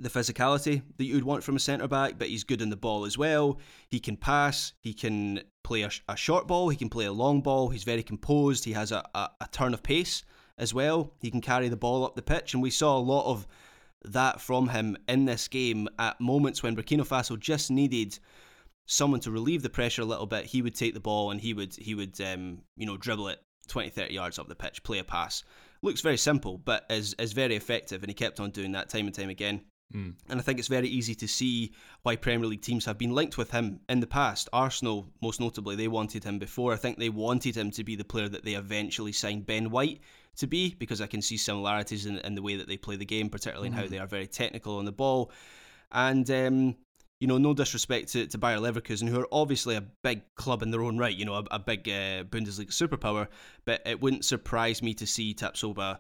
[0.00, 2.76] the physicality that you would want from a centre back but he's good in the
[2.76, 3.61] ball as well.
[3.88, 7.42] He can pass he can play a, a short ball he can play a long
[7.42, 10.24] ball he's very composed he has a, a, a turn of pace
[10.57, 11.12] as well.
[11.20, 13.46] He can carry the ball up the pitch and we saw a lot of
[14.07, 18.18] that from him in this game at moments when Burkina Faso just needed
[18.87, 20.46] someone to relieve the pressure a little bit.
[20.46, 23.40] He would take the ball and he would he would um, you know dribble it
[23.70, 25.44] 20, 30 yards up the pitch, play a pass.
[25.83, 29.06] Looks very simple, but is, is very effective, and he kept on doing that time
[29.06, 29.62] and time again.
[29.94, 30.14] Mm.
[30.28, 33.37] And I think it's very easy to see why Premier League teams have been linked
[33.37, 34.48] with him in the past.
[34.52, 36.72] Arsenal, most notably, they wanted him before.
[36.72, 40.00] I think they wanted him to be the player that they eventually signed Ben White
[40.37, 43.04] to be, because I can see similarities in, in the way that they play the
[43.04, 45.33] game, particularly in how they are very technical on the ball.
[45.90, 46.76] And um,
[47.20, 50.70] you know, no disrespect to, to Bayer Leverkusen, who are obviously a big club in
[50.70, 53.28] their own right, you know, a, a big uh, Bundesliga superpower,
[53.66, 55.98] but it wouldn't surprise me to see Tapsoba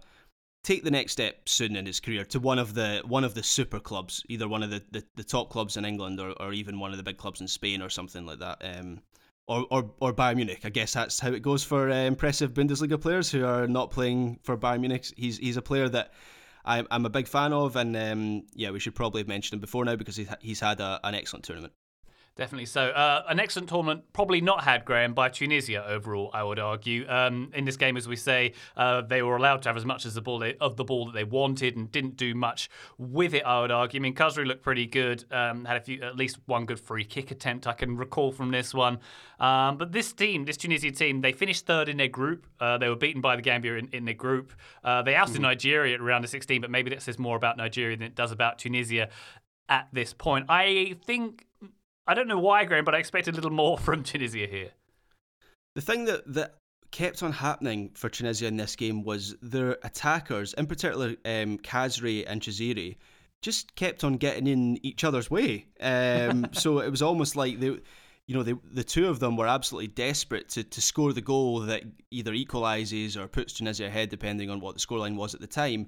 [0.62, 3.42] take the next step soon in his career to one of the one of the
[3.42, 6.78] super clubs, either one of the, the, the top clubs in England or, or even
[6.78, 8.62] one of the big clubs in Spain or something like that.
[8.62, 9.00] Um,
[9.48, 10.60] or, or, or Bayern Munich.
[10.62, 14.38] I guess that's how it goes for uh, impressive Bundesliga players who are not playing
[14.44, 15.06] for Bayern Munich.
[15.16, 16.12] He's he's a player that
[16.64, 19.60] I'm, I'm a big fan of, and um, yeah, we should probably have mentioned him
[19.60, 21.72] before now because he's, he's had a, an excellent tournament.
[22.40, 22.88] Definitely so.
[22.88, 27.04] Uh, an excellent tournament, probably not had, Graham, by Tunisia overall, I would argue.
[27.06, 30.06] Um, in this game, as we say, uh, they were allowed to have as much
[30.06, 33.34] as the ball they, of the ball that they wanted and didn't do much with
[33.34, 34.00] it, I would argue.
[34.00, 37.04] I mean, Khazri looked pretty good, um, had a few, at least one good free
[37.04, 39.00] kick attempt I can recall from this one.
[39.38, 42.46] Um, but this team, this Tunisia team, they finished third in their group.
[42.58, 44.54] Uh, they were beaten by the Gambia in, in their group.
[44.82, 47.98] Uh, they ousted Nigeria at round of 16, but maybe that says more about Nigeria
[47.98, 49.10] than it does about Tunisia
[49.68, 50.46] at this point.
[50.48, 51.46] I think
[52.10, 54.70] I don't know why, Graham, but I expected a little more from Tunisia here.
[55.76, 56.56] The thing that, that
[56.90, 62.24] kept on happening for Tunisia in this game was their attackers, in particular um, Khazri
[62.26, 62.96] and Jaziri,
[63.42, 65.66] just kept on getting in each other's way.
[65.80, 67.78] Um, so it was almost like they,
[68.26, 71.60] you know, they, the two of them were absolutely desperate to, to score the goal
[71.60, 75.46] that either equalises or puts Tunisia ahead, depending on what the scoreline was at the
[75.46, 75.86] time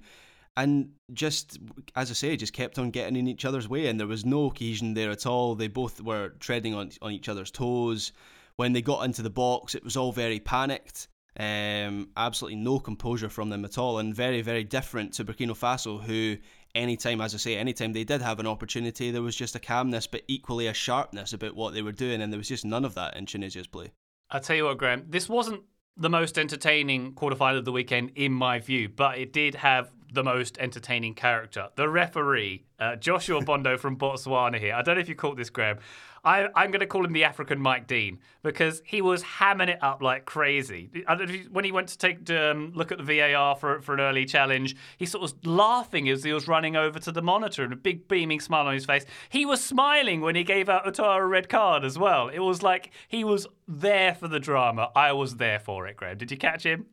[0.56, 1.58] and just
[1.96, 4.50] as I say, just kept on getting in each other's way, and there was no
[4.50, 5.54] cohesion there at all.
[5.54, 8.12] They both were treading on on each other's toes.
[8.56, 11.08] When they got into the box, it was all very panicked.
[11.40, 16.02] Um, absolutely no composure from them at all, and very very different to Burkina Faso,
[16.02, 16.36] who
[16.74, 20.06] anytime, as I say, anytime they did have an opportunity, there was just a calmness,
[20.06, 22.94] but equally a sharpness about what they were doing, and there was just none of
[22.94, 23.92] that in Tunisia's play.
[24.30, 25.62] I'll tell you what, Graham, this wasn't
[25.96, 30.22] the most entertaining quarterfinal of the weekend in my view, but it did have the
[30.22, 31.68] most entertaining character.
[31.76, 34.74] The referee, uh, Joshua Bondo from Botswana here.
[34.74, 35.78] I don't know if you caught this, Graham.
[36.24, 39.82] I, I'm going to call him the African Mike Dean because he was hamming it
[39.82, 40.88] up like crazy.
[41.08, 41.16] I
[41.50, 44.76] when he went to take um, look at the VAR for for an early challenge,
[44.96, 47.76] he sort of was laughing as he was running over to the monitor and a
[47.76, 49.04] big beaming smile on his face.
[49.30, 52.28] He was smiling when he gave out Ouattara a red card as well.
[52.28, 54.90] It was like he was there for the drama.
[54.94, 56.18] I was there for it, Graham.
[56.18, 56.86] Did you catch him?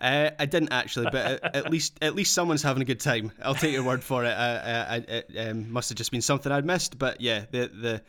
[0.00, 3.30] Uh, I didn't actually, but at, at, least at least someone's having a good time.
[3.40, 4.32] I'll take your word for it.
[4.32, 8.02] Uh, it um, must have just been something I'd missed, but yeah, the the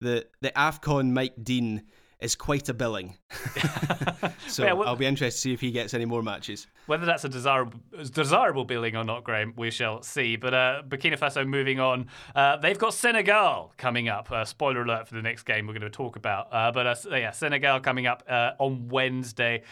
[0.00, 1.82] the the Afcon Mike Dean
[2.20, 3.16] is quite a billing.
[4.46, 6.66] so yeah, well, I'll be interested to see if he gets any more matches.
[6.86, 7.80] Whether that's a desirable
[8.12, 10.36] desirable billing or not, Graham, we shall see.
[10.36, 14.30] But uh, Burkina Faso moving on, uh, they've got Senegal coming up.
[14.30, 16.48] Uh, spoiler alert for the next game we're going to talk about.
[16.52, 19.62] Uh, but uh, yeah, Senegal coming up uh, on Wednesday.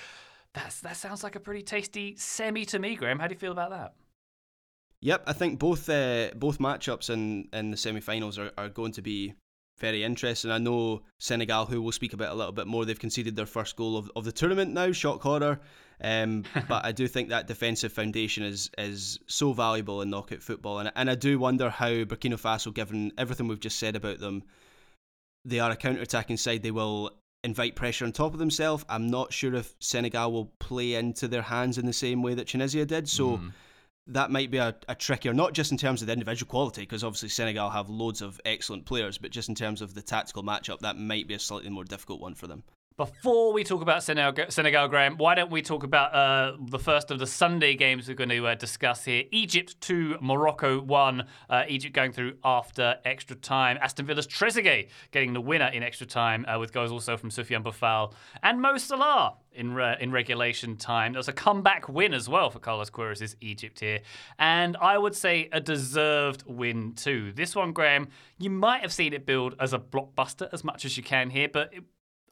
[0.54, 3.18] That's that sounds like a pretty tasty semi to me, Graham.
[3.18, 3.94] How do you feel about that?
[5.00, 9.02] Yep, I think both uh, both matchups in, in the semi-finals are, are going to
[9.02, 9.34] be
[9.78, 10.50] very interesting.
[10.50, 13.76] I know Senegal, who we'll speak about a little bit more, they've conceded their first
[13.76, 15.60] goal of, of the tournament now, shock horror.
[16.00, 20.78] Um, but I do think that defensive foundation is is so valuable in knockout football,
[20.78, 24.44] and and I do wonder how Burkina Faso, given everything we've just said about them,
[25.44, 26.62] they are a counter-attacking side.
[26.62, 27.12] They will
[27.44, 28.84] invite pressure on top of themselves.
[28.88, 32.48] I'm not sure if Senegal will play into their hands in the same way that
[32.48, 33.08] Tunisia did.
[33.08, 33.38] So.
[33.38, 33.52] Mm
[34.08, 37.04] that might be a, a trickier, not just in terms of the individual quality, because
[37.04, 40.80] obviously Senegal have loads of excellent players, but just in terms of the tactical matchup,
[40.80, 42.64] that might be a slightly more difficult one for them.
[42.98, 47.12] Before we talk about Senegal, Senegal Graham, why don't we talk about uh, the first
[47.12, 49.22] of the Sunday games we're going to uh, discuss here?
[49.30, 51.24] Egypt 2, Morocco 1.
[51.48, 53.78] Uh, Egypt going through after extra time.
[53.80, 57.62] Aston Villa's Trezeguet getting the winner in extra time, uh, with goals also from Soufiane
[57.62, 61.12] Boufal and Mo Salah in re- in regulation time.
[61.12, 64.00] There was a comeback win as well for Carlos Queiroz' Egypt here,
[64.40, 67.30] and I would say a deserved win too.
[67.32, 68.08] This one, Graham,
[68.38, 71.48] you might have seen it build as a blockbuster as much as you can here,
[71.48, 71.72] but.
[71.72, 71.84] It,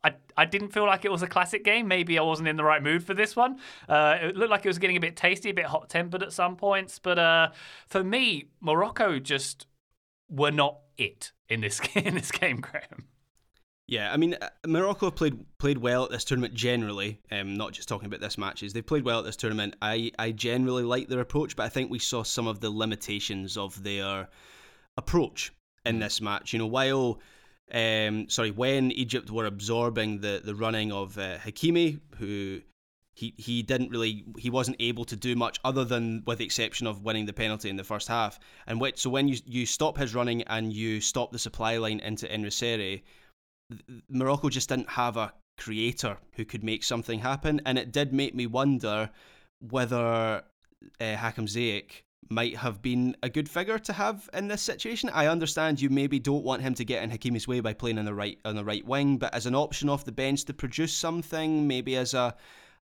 [0.06, 1.88] I, I didn't feel like it was a classic game.
[1.88, 3.58] Maybe I wasn't in the right mood for this one.
[3.88, 6.32] Uh, it looked like it was getting a bit tasty, a bit hot tempered at
[6.32, 7.00] some points.
[7.00, 7.50] But uh,
[7.88, 9.66] for me, Morocco just
[10.28, 13.06] were not it in this in this game, Graham.
[13.88, 17.20] Yeah, I mean, uh, Morocco played played well at this tournament generally.
[17.32, 19.74] Um, not just talking about this matches, they've played well at this tournament.
[19.82, 23.56] I I generally like their approach, but I think we saw some of the limitations
[23.56, 24.28] of their
[24.96, 25.52] approach
[25.84, 26.00] in mm.
[26.00, 26.52] this match.
[26.52, 27.20] You know, while
[27.72, 32.60] um, sorry, when Egypt were absorbing the the running of uh, Hakimi, who
[33.14, 36.86] he he didn't really he wasn't able to do much other than with the exception
[36.86, 38.38] of winning the penalty in the first half.
[38.66, 42.00] And what, so when you you stop his running and you stop the supply line
[42.00, 43.02] into En-Nesyri
[44.08, 48.34] Morocco just didn't have a creator who could make something happen, and it did make
[48.34, 49.10] me wonder
[49.60, 50.44] whether
[51.00, 55.10] uh, Hakim Ziyech might have been a good figure to have in this situation.
[55.10, 58.04] I understand you maybe don't want him to get in Hakimi's way by playing on
[58.04, 60.92] the right on the right wing, but as an option off the bench to produce
[60.92, 62.34] something, maybe as a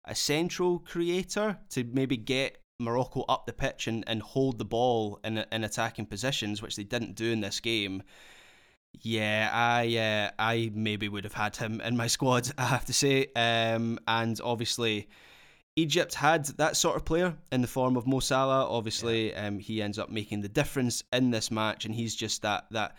[0.07, 5.21] a central creator to maybe get Morocco up the pitch and, and hold the ball
[5.25, 8.03] in in attacking positions, which they didn't do in this game.
[9.01, 12.51] Yeah, I uh, I maybe would have had him in my squad.
[12.59, 15.09] I have to say, um, and obviously.
[15.77, 18.69] Egypt had that sort of player in the form of Mo Salah.
[18.69, 19.47] Obviously, yeah.
[19.47, 22.97] um, he ends up making the difference in this match, and he's just that that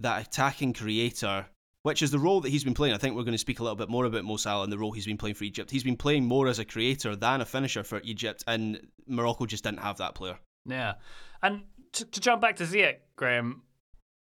[0.00, 1.46] that attacking creator,
[1.82, 2.94] which is the role that he's been playing.
[2.94, 4.78] I think we're going to speak a little bit more about Mo Salah and the
[4.78, 5.70] role he's been playing for Egypt.
[5.70, 9.62] He's been playing more as a creator than a finisher for Egypt, and Morocco just
[9.62, 10.38] didn't have that player.
[10.66, 10.94] Yeah,
[11.42, 11.62] and
[11.92, 13.62] to, to jump back to Ziyech, Graham,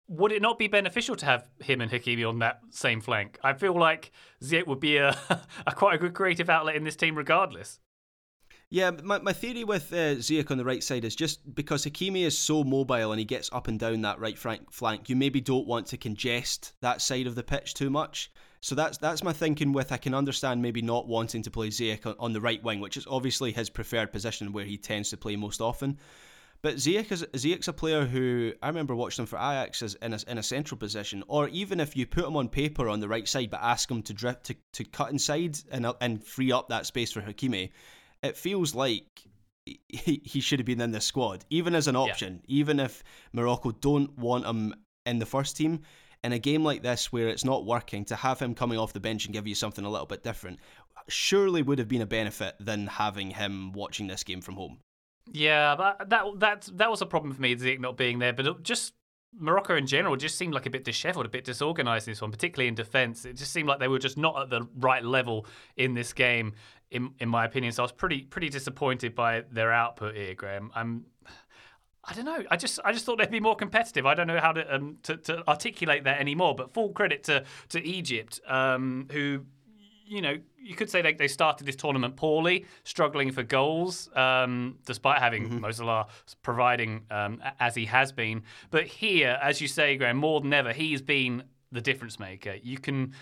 [0.08, 3.40] would it not be beneficial to have him and Hakimi on that same flank?
[3.44, 4.12] I feel like
[4.44, 5.18] Ziyech would be a,
[5.68, 7.80] a quite a good creative outlet in this team, regardless.
[8.70, 12.24] Yeah, my, my theory with uh, Ziyech on the right side is just because Hakimi
[12.24, 15.68] is so mobile and he gets up and down that right flank, you maybe don't
[15.68, 18.30] want to congest that side of the pitch too much.
[18.60, 19.72] So that's that's my thinking.
[19.72, 22.80] With I can understand maybe not wanting to play Ziyech on, on the right wing,
[22.80, 26.00] which is obviously his preferred position where he tends to play most often.
[26.62, 30.14] But Ziyech is Ziyech's a player who I remember watching him for Ajax as in
[30.14, 33.08] a, in a central position, or even if you put him on paper on the
[33.08, 36.52] right side, but ask him to drift to, to cut inside and uh, and free
[36.52, 37.70] up that space for Hakimi,
[38.24, 39.24] it feels like
[39.66, 42.60] he, he should have been in the squad, even as an option, yeah.
[42.60, 44.74] even if Morocco don't want him
[45.06, 45.82] in the first team.
[46.24, 49.00] In a game like this where it's not working, to have him coming off the
[49.00, 50.60] bench and give you something a little bit different
[51.08, 54.80] surely would have been a benefit than having him watching this game from home.
[55.32, 58.34] Yeah, that that that that was a problem for me, Zeke not being there.
[58.34, 58.94] But just
[59.38, 62.32] Morocco in general just seemed like a bit dishevelled, a bit disorganised in this one,
[62.32, 63.26] particularly in defence.
[63.26, 66.54] It just seemed like they were just not at the right level in this game,
[66.92, 67.72] in in my opinion.
[67.74, 70.72] So I was pretty pretty disappointed by their output here, Graham.
[70.76, 71.06] I'm.
[72.10, 72.42] I don't know.
[72.50, 74.06] I just I just thought they'd be more competitive.
[74.06, 76.56] I don't know how to um, to, to articulate that anymore.
[76.56, 79.42] But full credit to to Egypt, um, who
[80.08, 84.78] you know, you could say they, they started this tournament poorly, struggling for goals, um,
[84.86, 85.60] despite having mm-hmm.
[85.62, 86.08] Mo Salah
[86.42, 88.44] providing um, as he has been.
[88.72, 92.56] But here, as you say, Graham, more than ever, he's been the difference maker.
[92.62, 93.14] You can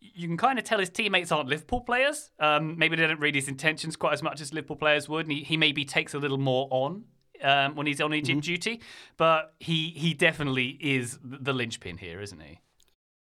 [0.00, 2.30] you can kind of tell his teammates aren't Liverpool players.
[2.38, 5.32] Um, maybe they don't read his intentions quite as much as Liverpool players would, and
[5.32, 7.04] he, he maybe takes a little more on
[7.42, 8.52] um, when he's on Egypt mm-hmm.
[8.52, 8.80] duty.
[9.16, 12.60] But he he definitely is the linchpin here, isn't he?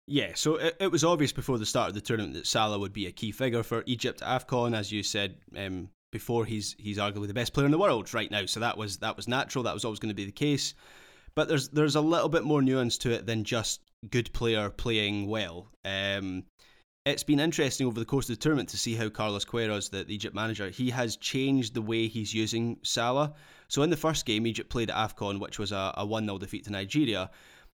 [0.08, 2.94] Yeah, so it, it was obvious before the start of the tournament that Salah would
[2.94, 6.46] be a key figure for Egypt AFCON, as you said um, before.
[6.46, 9.18] He's he's arguably the best player in the world right now, so that was that
[9.18, 9.64] was natural.
[9.64, 10.76] That was always going to be the case.
[11.36, 13.82] But there's there's a little bit more nuance to it than just
[14.12, 15.72] good player playing well.
[15.84, 16.44] Um,
[17.06, 20.04] it's been interesting over the course of the tournament to see how Carlos Queiroz, the,
[20.04, 23.34] the Egypt manager, he has changed the way he's using Salah.
[23.68, 26.38] So in the first game, Egypt played at AFCON, which was a, a 1 0
[26.38, 27.30] defeat to Nigeria.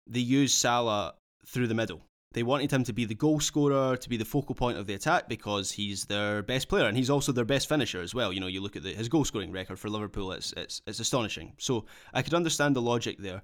[0.09, 1.15] They used Salah
[1.47, 2.03] through the middle.
[2.33, 4.95] They wanted him to be the goal scorer, to be the focal point of the
[4.95, 8.33] attack because he's their best player and he's also their best finisher as well.
[8.33, 11.01] You know, you look at the, his goal scoring record for Liverpool, it's, it's, it's
[11.01, 11.55] astonishing.
[11.59, 13.43] So I could understand the logic there,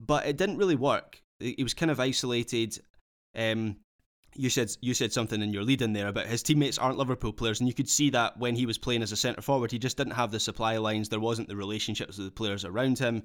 [0.00, 1.22] but it didn't really work.
[1.38, 2.78] He was kind of isolated.
[3.36, 3.76] Um,
[4.36, 7.32] you said you said something in your lead in there about his teammates aren't Liverpool
[7.32, 9.78] players, and you could see that when he was playing as a centre forward, he
[9.78, 11.08] just didn't have the supply lines.
[11.08, 13.22] There wasn't the relationships with the players around him.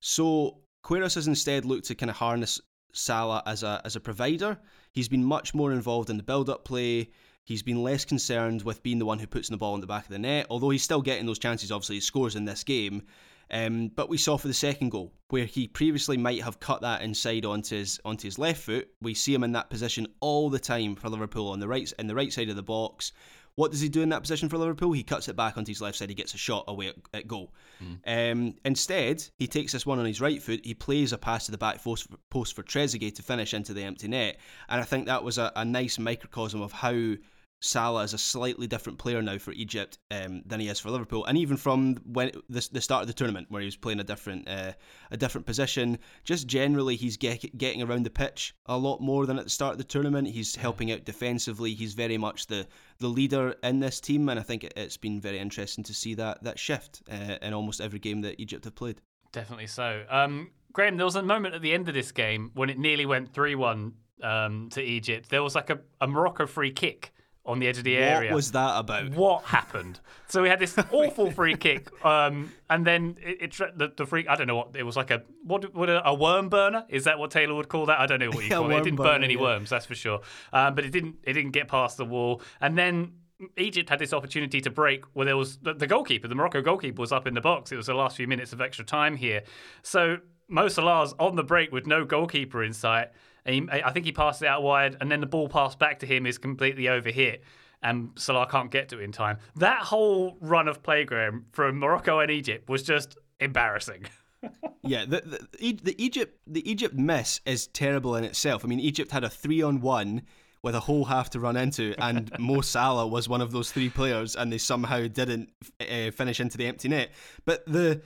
[0.00, 2.60] So Queiroz has instead looked to kind of harness
[2.92, 4.58] Salah as a as a provider.
[4.92, 7.10] He's been much more involved in the build-up play.
[7.44, 10.04] He's been less concerned with being the one who puts the ball in the back
[10.04, 11.72] of the net, although he's still getting those chances.
[11.72, 13.02] Obviously, he scores in this game.
[13.50, 17.02] Um, but we saw for the second goal, where he previously might have cut that
[17.02, 20.58] inside onto his onto his left foot, we see him in that position all the
[20.58, 23.12] time for Liverpool on the right in the right side of the box.
[23.54, 24.92] What does he do in that position for Liverpool?
[24.92, 26.08] He cuts it back onto his left side.
[26.08, 27.52] He gets a shot away at, at goal.
[27.82, 28.32] Mm.
[28.32, 30.64] Um, instead, he takes this one on his right foot.
[30.64, 33.74] He plays a pass to the back post for, post for Trezeguet to finish into
[33.74, 34.38] the empty net.
[34.68, 37.14] And I think that was a, a nice microcosm of how
[37.62, 41.24] Salah is a slightly different player now for Egypt um, than he is for Liverpool,
[41.26, 44.04] and even from when the, the start of the tournament, where he was playing a
[44.04, 44.72] different uh,
[45.12, 45.98] a different position.
[46.24, 49.72] Just generally, he's get, getting around the pitch a lot more than at the start
[49.72, 50.26] of the tournament.
[50.26, 51.72] He's helping out defensively.
[51.72, 52.66] He's very much the
[52.98, 56.14] the leader in this team, and I think it, has been very interesting to see
[56.14, 59.00] that that shift uh, in almost every game that Egypt have played.
[59.30, 60.04] Definitely so.
[60.10, 63.06] Um, Graham, there was a moment at the end of this game when it nearly
[63.06, 65.28] went three one um, to Egypt.
[65.28, 67.11] There was like a, a Morocco free kick
[67.44, 68.30] on the edge of the area.
[68.30, 69.10] What was that about?
[69.10, 70.00] What happened?
[70.28, 74.26] So we had this awful free kick, um, and then it, it the, the free.
[74.28, 77.04] I don't know what it was like a what what a, a, worm burner is
[77.04, 77.98] that what Taylor would call that?
[77.98, 78.76] I don't know what you call it.
[78.76, 79.40] It didn't burn burner, any yeah.
[79.40, 80.20] worms, that's for sure.
[80.52, 83.12] Um, but it didn't it didn't get past the wall, and then.
[83.56, 87.00] Egypt had this opportunity to break where there was the, the goalkeeper, the Morocco goalkeeper,
[87.00, 87.72] was up in the box.
[87.72, 89.42] It was the last few minutes of extra time here.
[89.82, 93.08] So Mo Salah's on the break with no goalkeeper in sight.
[93.44, 96.06] He, I think he passed it out wide, and then the ball passed back to
[96.06, 97.40] him is completely overhit
[97.82, 99.38] and Salah can't get to it in time.
[99.56, 104.06] That whole run of playground from Morocco and Egypt was just embarrassing.
[104.82, 108.64] yeah, the, the, the Egypt the Egypt miss is terrible in itself.
[108.64, 110.22] I mean, Egypt had a three on one
[110.62, 113.88] with a whole half to run into, and Mo Salah was one of those three
[113.88, 117.10] players, and they somehow didn't uh, finish into the empty net.
[117.44, 118.00] But the,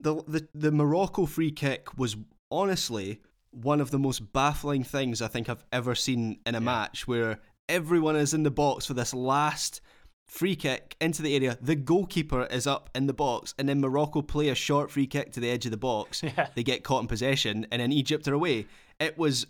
[0.00, 2.16] the the the Morocco free kick was
[2.50, 3.20] honestly
[3.62, 6.64] one of the most baffling things I think I've ever seen in a yeah.
[6.64, 9.80] match where everyone is in the box for this last
[10.26, 11.58] free kick into the area.
[11.60, 15.32] The goalkeeper is up in the box, and then Morocco play a short free kick
[15.32, 16.22] to the edge of the box.
[16.28, 16.48] Yeah.
[16.54, 18.66] They get caught in possession, and then Egypt are away.
[19.00, 19.46] It was.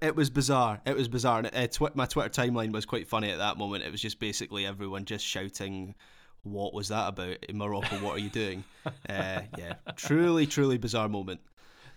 [0.00, 0.80] It was bizarre.
[0.86, 1.40] It was bizarre.
[1.40, 3.84] And uh, tw- my Twitter timeline was quite funny at that moment.
[3.84, 5.94] It was just basically everyone just shouting,
[6.44, 7.96] "What was that about in Morocco?
[7.96, 11.40] What are you doing?" uh, yeah, truly, truly bizarre moment.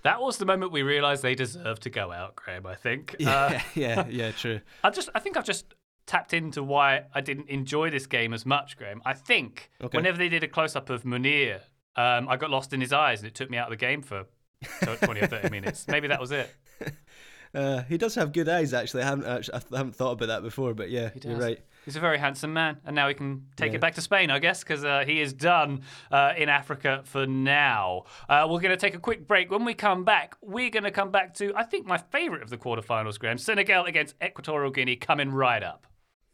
[0.03, 2.65] That was the moment we realised they deserved to go out, Graham.
[2.65, 3.15] I think.
[3.19, 4.31] Yeah, uh, yeah, yeah.
[4.31, 4.61] True.
[4.83, 5.65] I just, I think I've just
[6.05, 9.01] tapped into why I didn't enjoy this game as much, Graham.
[9.05, 9.97] I think okay.
[9.97, 11.59] whenever they did a close up of Munir,
[11.95, 14.01] um, I got lost in his eyes and it took me out of the game
[14.01, 14.25] for
[14.81, 15.85] 20 or 30 minutes.
[15.87, 16.49] Maybe that was it.
[17.53, 19.03] Uh, he does have good eyes, actually.
[19.03, 21.59] I haven't, actually, I haven't thought about that before, but yeah, you're right.
[21.85, 23.77] He's a very handsome man, and now he can take yeah.
[23.77, 25.81] it back to Spain, I guess, because uh, he is done
[26.11, 28.03] uh, in Africa for now.
[28.27, 29.49] Uh, we're going to take a quick break.
[29.49, 32.49] When we come back, we're going to come back to, I think, my favourite of
[32.49, 35.87] the quarterfinals, Graham Senegal against Equatorial Guinea, coming right up.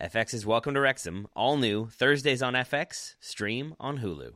[0.00, 4.32] FX is Welcome to Wrexham, all new, Thursdays on FX, stream on Hulu.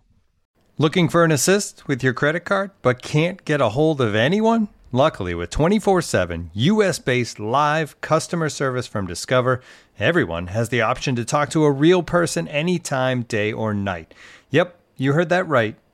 [0.79, 4.69] Looking for an assist with your credit card but can't get a hold of anyone?
[4.93, 9.61] Luckily, with 24 7 US based live customer service from Discover,
[9.99, 14.15] everyone has the option to talk to a real person anytime, day or night.
[14.51, 15.75] Yep, you heard that right.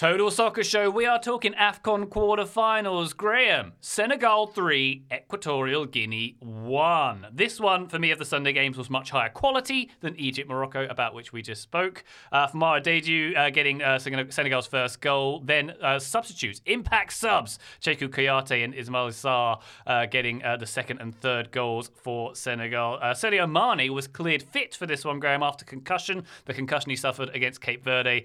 [0.00, 3.14] Total Soccer Show, we are talking AFCON quarterfinals.
[3.14, 7.26] Graham, Senegal 3, Equatorial Guinea 1.
[7.34, 10.86] This one, for me, of the Sunday games was much higher quality than Egypt Morocco,
[10.86, 12.02] about which we just spoke.
[12.32, 15.40] Uh, Famara Diédhiou uh, getting uh, Senegal's first goal.
[15.40, 21.02] Then uh, substitutes, impact subs, Cheikhou Kouyaté and Ismaïla Sarr uh, getting uh, the second
[21.02, 22.98] and third goals for Senegal.
[23.02, 26.24] Uh, Sadio Mane was cleared fit for this one, Graham, after concussion.
[26.46, 28.24] The concussion he suffered against Cape Verde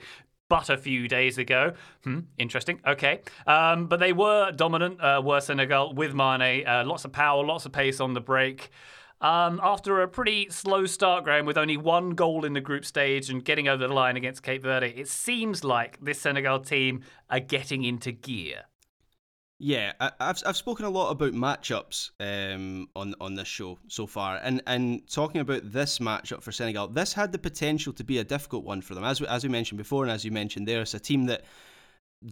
[0.49, 1.73] but a few days ago.
[2.03, 2.79] Hmm, interesting.
[2.85, 3.21] Okay.
[3.47, 6.65] Um, but they were dominant, uh, were Senegal with Mane.
[6.67, 8.69] Uh, lots of power, lots of pace on the break.
[9.21, 13.29] Um, after a pretty slow start, Graham, with only one goal in the group stage
[13.29, 17.39] and getting over the line against Cape Verde, it seems like this Senegal team are
[17.39, 18.65] getting into gear.
[19.57, 24.05] Yeah, I, have I've spoken a lot about matchups um, on on this show so
[24.05, 28.17] far, and and talking about this matchup for Senegal, this had the potential to be
[28.17, 30.67] a difficult one for them, as we, as we mentioned before, and as you mentioned
[30.67, 31.45] there, it's a team that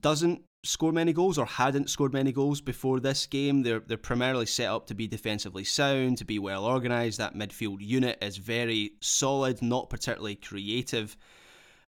[0.01, 3.63] doesn't score many goals or hadn't scored many goals before this game.
[3.63, 7.19] They're they're primarily set up to be defensively sound, to be well organised.
[7.19, 11.15] That midfield unit is very solid, not particularly creative.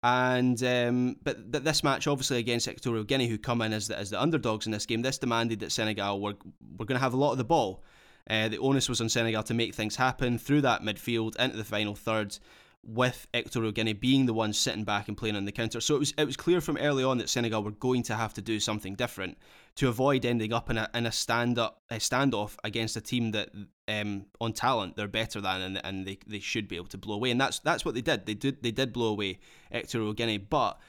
[0.08, 4.10] And um, but, this match, obviously against Equatorial Guinea, who come in as the, as
[4.10, 6.36] the underdogs in this game, this demanded that Senegal were
[6.78, 7.84] were going to have a lot of the ball.
[8.30, 11.64] Uh, the onus was on Senegal to make things happen through that midfield into the
[11.66, 12.38] final third,
[12.84, 15.82] with Equatorial Guinea being the ones sitting back and playing on the counter.
[15.82, 18.34] So it was it was clear from early on that Senegal were going to have
[18.36, 19.38] to do something different
[19.76, 23.32] to avoid ending up in a in a stand up a standoff against a team
[23.32, 23.50] that
[23.88, 27.16] um, on talent they're better than and, and they, they should be able to blow
[27.16, 27.32] away.
[27.32, 28.26] And that's that's what they did.
[28.26, 29.40] They did they did blow away
[29.74, 30.80] Equatorial Guinea but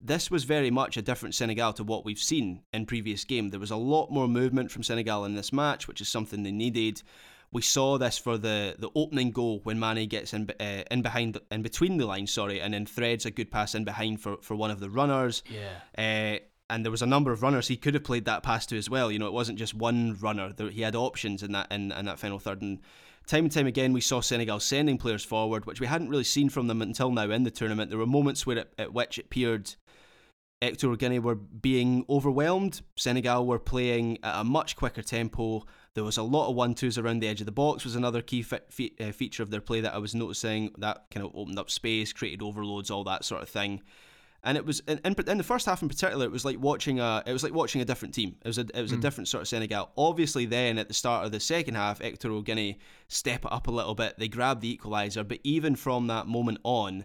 [0.00, 3.48] this was very much a different Senegal to what we've seen in previous game.
[3.48, 6.52] There was a lot more movement from Senegal in this match which is something they
[6.52, 7.02] needed.
[7.52, 11.38] We saw this for the, the opening goal when Mane gets in uh, in behind
[11.50, 14.54] in between the lines, sorry, and then threads a good pass in behind for, for
[14.54, 15.42] one of the runners.
[15.48, 16.36] Yeah.
[16.36, 16.38] Uh,
[16.70, 18.88] and there was a number of runners he could have played that pass to as
[18.88, 19.10] well.
[19.10, 20.52] You know, it wasn't just one runner.
[20.70, 22.62] He had options in that in, in that final third.
[22.62, 22.78] And
[23.26, 26.48] time and time again, we saw Senegal sending players forward, which we hadn't really seen
[26.48, 27.90] from them until now in the tournament.
[27.90, 29.74] There were moments where it, at which it appeared
[30.62, 32.82] Equatorial Guinea were being overwhelmed.
[32.96, 35.64] Senegal were playing at a much quicker tempo.
[35.94, 37.84] There was a lot of one twos around the edge of the box.
[37.84, 40.70] Was another key fe- fe- uh, feature of their play that I was noticing.
[40.76, 43.80] That kind of opened up space, created overloads, all that sort of thing
[44.42, 46.98] and it was in, in, in, the first half in particular it was like watching
[46.98, 48.36] a it was like watching a different team.
[48.42, 48.98] It was a it was mm.
[48.98, 49.90] a different sort of Senegal.
[49.96, 52.78] Obviously then at the start of the second half Equatorial Guinea
[53.08, 54.18] step it up a little bit.
[54.18, 55.26] They grab the equaliser.
[55.26, 57.04] But even from that moment on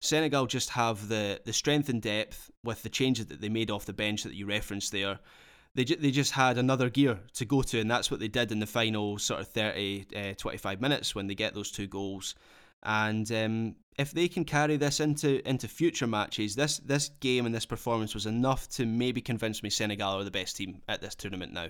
[0.00, 3.84] Senegal just have the the strength and depth with the changes that they made off
[3.84, 5.18] the bench that you referenced there.
[5.74, 8.50] They, ju- they just had another gear to go to and that's what they did
[8.50, 12.34] in the final sort of 30 uh, 25 minutes when they get those two goals
[12.82, 17.54] and um, if they can carry this into into future matches, this this game and
[17.54, 21.14] this performance was enough to maybe convince me Senegal are the best team at this
[21.14, 21.68] tournament now.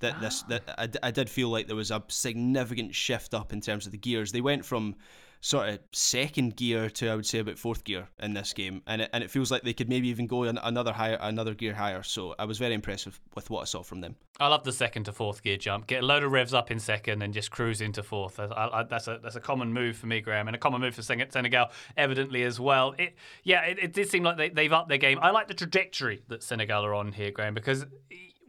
[0.00, 3.60] That this that I, I did feel like there was a significant shift up in
[3.60, 4.32] terms of the gears.
[4.32, 4.96] They went from
[5.42, 9.02] sort of second gear to I would say about fourth gear in this game, and
[9.02, 12.02] it, and it feels like they could maybe even go another higher, another gear higher.
[12.04, 14.14] So I was very impressed with, with what I saw from them.
[14.40, 15.88] I love the second to fourth gear jump.
[15.88, 18.38] Get a load of revs up in second and just cruise into fourth.
[18.38, 20.94] I, I, that's a that's a common move for me, Graham, and a common move
[20.94, 22.94] for Senegal evidently as well.
[22.96, 25.18] It yeah, it, it did seem like they, they've upped their game.
[25.20, 27.84] I like the trajectory that Senegal are on here, Graham, because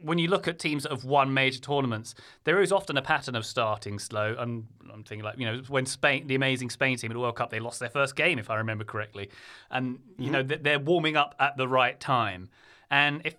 [0.04, 3.36] when you look at teams that have won major tournaments, there is often a pattern
[3.36, 4.36] of starting slow.
[4.38, 7.36] And I'm thinking like you know when Spain, the amazing Spain team at the World
[7.36, 9.30] Cup, they lost their first game if I remember correctly,
[9.72, 10.34] and you mm-hmm.
[10.34, 12.50] know they're warming up at the right time.
[12.92, 13.36] And if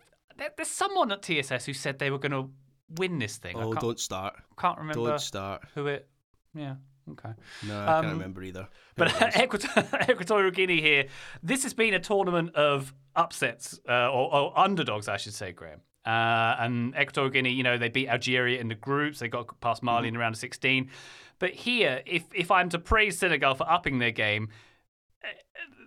[0.57, 2.51] there's someone at TSS who said they were going to
[2.97, 3.57] win this thing.
[3.57, 4.35] Oh, don't start.
[4.59, 5.09] Can't remember.
[5.09, 5.63] Don't start.
[5.75, 6.09] Who it?
[6.55, 6.75] Yeah.
[7.11, 7.31] Okay.
[7.67, 8.69] No, I um, can't remember either.
[8.97, 9.37] But
[10.11, 11.07] Equatorial Guinea here,
[11.43, 15.81] this has been a tournament of upsets, uh, or, or, underdogs, I should say, Graham.
[16.05, 19.21] Uh, and Equatorial Guinea, you know, they beat Algeria in the groups.
[19.21, 20.17] They got past Mali mm-hmm.
[20.17, 20.91] in round of 16.
[21.39, 24.49] But here, if if I'm to praise Senegal for upping their game,
[25.25, 25.29] uh,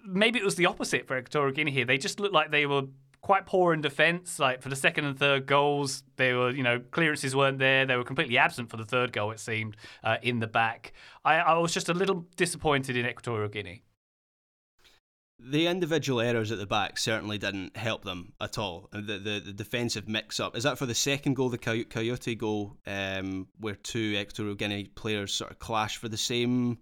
[0.05, 1.85] maybe it was the opposite for Equatorial Guinea here.
[1.85, 2.83] They just looked like they were
[3.21, 4.39] quite poor in defence.
[4.39, 7.85] Like for the second and third goals, they were, you know, clearances weren't there.
[7.85, 10.93] They were completely absent for the third goal, it seemed, uh, in the back.
[11.23, 13.83] I, I was just a little disappointed in Equatorial Guinea
[15.49, 18.89] the individual errors at the back certainly didn't help them at all.
[18.91, 22.77] The the, the defensive mix up is that for the second goal, the Kouyaté goal,
[22.85, 26.79] um, where two Equatorial Guinea players sort of clash for the same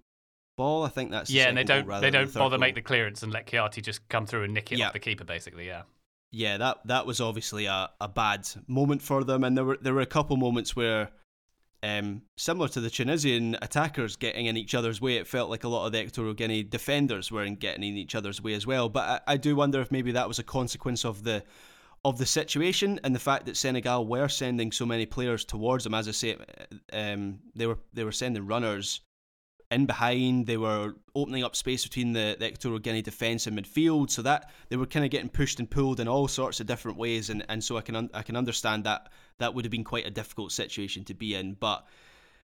[0.58, 0.84] ball.
[0.84, 2.62] I think that's yeah, and they don't they don't the bother goal.
[2.62, 4.88] make the clearance and let Kouyaté just come through and nick it yeah.
[4.88, 5.68] off the keeper, basically.
[5.68, 5.84] Yeah.
[6.32, 9.94] Yeah, that that was obviously a, a bad moment for them, and there were there
[9.94, 11.12] were a couple moments where
[11.86, 15.68] um, similar to the Tunisian attackers getting in each other's way, it felt like a
[15.68, 18.90] lot of the Equatorial Guinea defenders were in getting in each other's way as well.
[18.90, 21.44] But I, I do wonder if maybe that was a consequence of the
[22.04, 25.94] of the situation and the fact that Senegal were sending so many players towards them.
[25.94, 26.38] As I say,
[26.92, 29.02] um, they were they were sending runners
[29.72, 30.48] in behind.
[30.48, 34.50] They were opening up space between the, the Equatorial Guinea defence and midfield, so that
[34.70, 37.30] they were kind of getting pushed and pulled in all sorts of different ways.
[37.30, 39.10] And, and so I can un- I can understand that
[39.40, 41.54] that would have been quite a difficult situation to be in.
[41.54, 41.86] But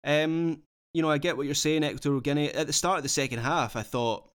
[0.04, 0.62] um,
[0.92, 2.52] you know, I get what you're saying, Equatorial Guinea.
[2.52, 4.30] At the start of the second half, I thought.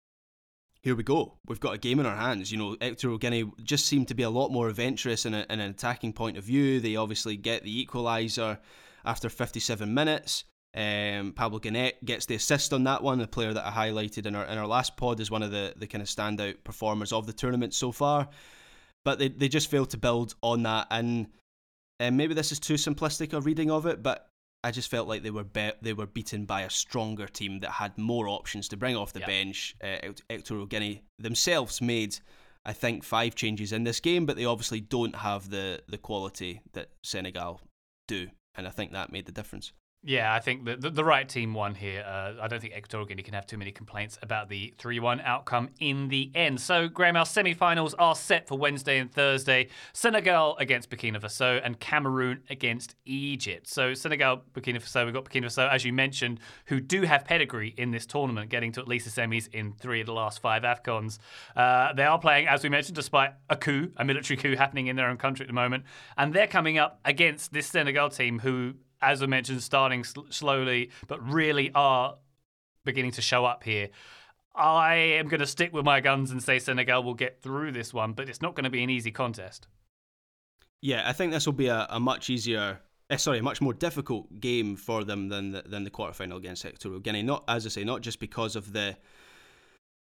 [0.84, 1.38] Here we go.
[1.45, 2.49] We've got a game in our hands.
[2.51, 5.59] You know, Equatorial Guinea just seemed to be a lot more adventurous in, a, in
[5.59, 6.80] an attacking point of view.
[6.80, 8.59] They obviously get the equaliser
[9.03, 10.45] after 57 minutes.
[10.78, 14.36] Um, Pablo Ganet gets the assist on that one, the player that I highlighted in
[14.36, 17.25] our in our last pod is one of the, the kind of standout performers of
[17.25, 18.28] the tournament so far.
[19.03, 21.28] But they, they just failed to build on that, and
[21.99, 24.30] and maybe this is too simplistic a reading of it, but
[24.63, 27.71] I just felt like they were be- they were beaten by a stronger team that
[27.71, 29.30] had more options to bring off the yep.
[29.30, 29.75] bench.
[29.84, 32.19] Uh, Equatorial Guinea themselves made,
[32.65, 36.61] I think, five changes in this game, but they obviously don't have the the quality
[36.73, 37.61] that Senegal
[38.07, 39.71] do, and I think that made the difference.
[40.08, 42.01] Yeah, I think the, the, the right team won here.
[42.08, 45.20] Uh, I don't think Equatorial Guinea can have too many complaints about the 3 1
[45.20, 46.62] outcome in the end.
[46.62, 51.60] So, Graham, our semi finals are set for Wednesday and Thursday Senegal against Burkina Faso
[51.62, 53.68] and Cameroon against Egypt.
[53.68, 57.76] So, Senegal, Burkina Faso, we've got Burkina Faso, as you mentioned, who do have pedigree
[57.78, 60.64] in this tournament, getting to at least the semis in three of the last five
[60.64, 61.20] AFCONs.
[61.53, 64.95] Uh, they are playing, as we mentioned, despite a coup, a military coup happening in
[64.95, 65.84] their own country at the moment.
[66.18, 70.91] And they're coming up against this Senegal team who as I mentioned, starting sl- slowly,
[71.08, 72.18] but really are
[72.84, 73.89] beginning to show up here.
[74.56, 77.93] I am going to stick with my guns and say Senegal will get through this
[77.93, 79.68] one, but it's not going to be an easy contest.
[80.82, 82.80] Yeah, I think this will be a, a much easier,
[83.10, 86.66] eh, sorry, a much more difficult game for them than the, than the quarterfinal against
[86.66, 87.24] Equatorial Guinea.
[87.24, 88.98] Not as I say, not just because of the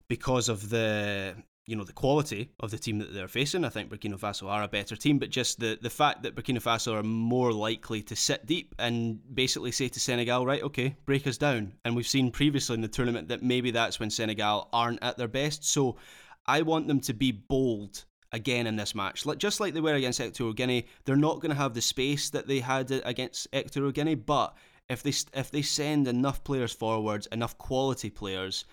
[0.08, 1.36] because of the
[1.66, 3.66] you know the quality of the team that they're facing.
[3.66, 6.62] I think Burkina Faso are a better team, but just the the fact that Burkina
[6.62, 11.26] Faso are more likely to sit deep and basically say to Senegal, right, okay, break
[11.28, 11.74] us down.
[11.84, 15.28] And we've seen previously in the tournament that maybe that's when Senegal aren't at their
[15.28, 15.66] best.
[15.66, 15.98] So
[16.46, 20.20] I want them to be bold again in this match, just like they were against
[20.20, 20.88] Equatorial Guinea.
[21.06, 24.56] They're not going to have the space that they had against Equatorial Guinea, but
[24.88, 28.66] if they if they send enough players forwards, enough quality players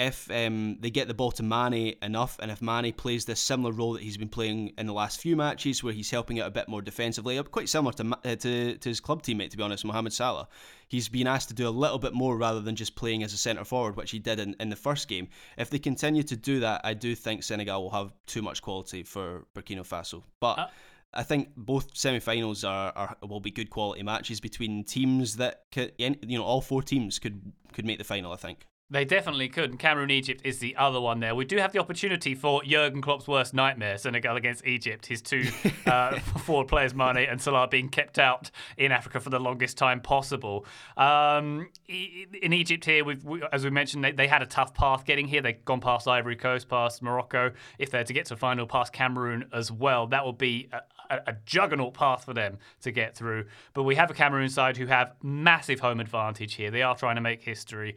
[0.00, 3.70] if um, they get the ball to Mane enough, and if Mane plays this similar
[3.70, 6.50] role that he's been playing in the last few matches, where he's helping out a
[6.50, 9.62] bit more defensively, uh, quite similar to, uh, to, to his club teammate, to be
[9.62, 10.48] honest, Mohamed Salah.
[10.88, 13.36] He's been asked to do a little bit more rather than just playing as a
[13.36, 15.28] centre forward, which he did in, in the first game.
[15.58, 19.02] If they continue to do that, I do think Senegal will have too much quality
[19.02, 20.22] for Burkina Faso.
[20.40, 20.58] But.
[20.58, 20.68] Uh-
[21.12, 25.92] I think both semi-finals are, are will be good quality matches between teams that could,
[25.98, 28.30] you know all four teams could could make the final.
[28.30, 28.64] I think.
[28.90, 29.70] They definitely could.
[29.70, 31.34] And Cameroon Egypt is the other one there.
[31.34, 35.06] We do have the opportunity for Jurgen Klopp's worst nightmare, Senegal against Egypt.
[35.06, 35.44] His two
[35.86, 40.00] uh, forward players, Mane and Salah, being kept out in Africa for the longest time
[40.00, 40.66] possible.
[40.96, 43.16] Um, in Egypt here, we,
[43.52, 45.40] as we mentioned, they, they, had a tough path getting here.
[45.40, 47.52] They've gone past Ivory Coast, past Morocco.
[47.78, 51.14] If they're to get to the final, past Cameroon as well, that will be a,
[51.14, 53.46] a, a juggernaut path for them to get through.
[53.72, 56.72] But we have a Cameroon side who have massive home advantage here.
[56.72, 57.96] They are trying to make history.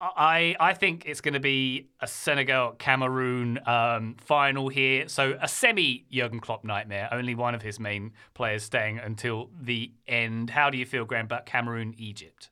[0.00, 5.08] I I think it's going to be a Senegal Cameroon um, final here.
[5.08, 7.08] So a semi Jurgen Klopp nightmare.
[7.12, 10.50] Only one of his main players staying until the end.
[10.50, 12.50] How do you feel, Graham, about Cameroon Egypt?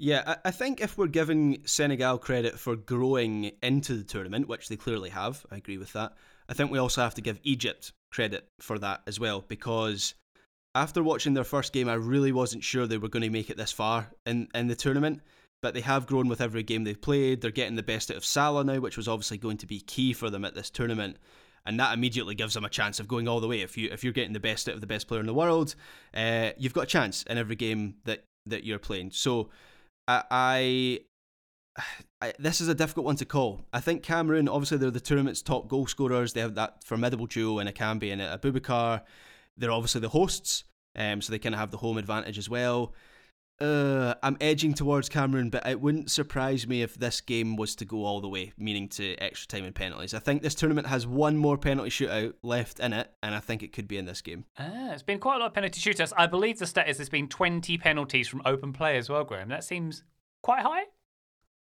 [0.00, 4.76] Yeah, I think if we're giving Senegal credit for growing into the tournament, which they
[4.76, 6.12] clearly have, I agree with that.
[6.48, 10.14] I think we also have to give Egypt credit for that as well because
[10.76, 13.56] after watching their first game, I really wasn't sure they were going to make it
[13.56, 15.20] this far in, in the tournament
[15.62, 17.40] but they have grown with every game they've played.
[17.40, 20.12] They're getting the best out of Salah now, which was obviously going to be key
[20.12, 21.16] for them at this tournament.
[21.66, 23.60] And that immediately gives them a chance of going all the way.
[23.60, 25.74] If you if you're getting the best out of the best player in the world,
[26.14, 29.10] uh, you've got a chance in every game that that you're playing.
[29.10, 29.50] So,
[30.06, 31.00] I,
[31.78, 33.60] I, this is a difficult one to call.
[33.72, 36.32] I think Cameroon, obviously, they're the tournament's top goal scorers.
[36.32, 39.02] They have that formidable duo in Ekambi and Aboubakar.
[39.58, 40.64] They're obviously the hosts,
[40.96, 42.94] um, so they kind of have the home advantage as well.
[43.60, 47.84] Uh, I'm edging towards Cameroon, but it wouldn't surprise me if this game was to
[47.84, 50.14] go all the way, meaning to extra time and penalties.
[50.14, 53.64] I think this tournament has one more penalty shootout left in it, and I think
[53.64, 54.44] it could be in this game.
[54.58, 56.12] Ah, it's been quite a lot of penalty shootouts.
[56.16, 59.48] I believe the stat is there's been 20 penalties from open play as well, Graham.
[59.48, 60.04] That seems
[60.42, 60.84] quite high.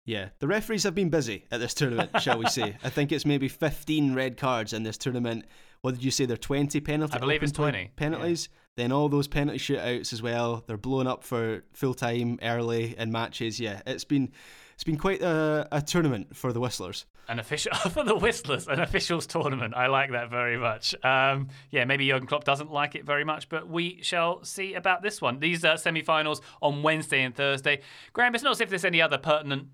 [0.04, 2.76] Yeah, the referees have been busy at this tournament, shall we say?
[2.82, 5.44] I think it's maybe 15 red cards in this tournament.
[5.82, 6.26] What did you say?
[6.26, 7.16] They're 20 penalties.
[7.16, 8.48] I believe it's 20, penalties.
[8.76, 10.62] Then all those penalty shootouts as well.
[10.66, 13.58] They're blown up for full time early in matches.
[13.58, 14.32] Yeah, it's been
[14.74, 17.06] it's been quite a, a tournament for the Whistlers.
[17.28, 19.72] An official for the Whistlers, an officials tournament.
[19.74, 20.94] I like that very much.
[21.02, 25.02] Um, yeah, maybe Jurgen Klopp doesn't like it very much, but we shall see about
[25.02, 25.40] this one.
[25.40, 27.80] These uh, semi-finals on Wednesday and Thursday.
[28.12, 29.68] Graham, it's not as if there's any other pertinent,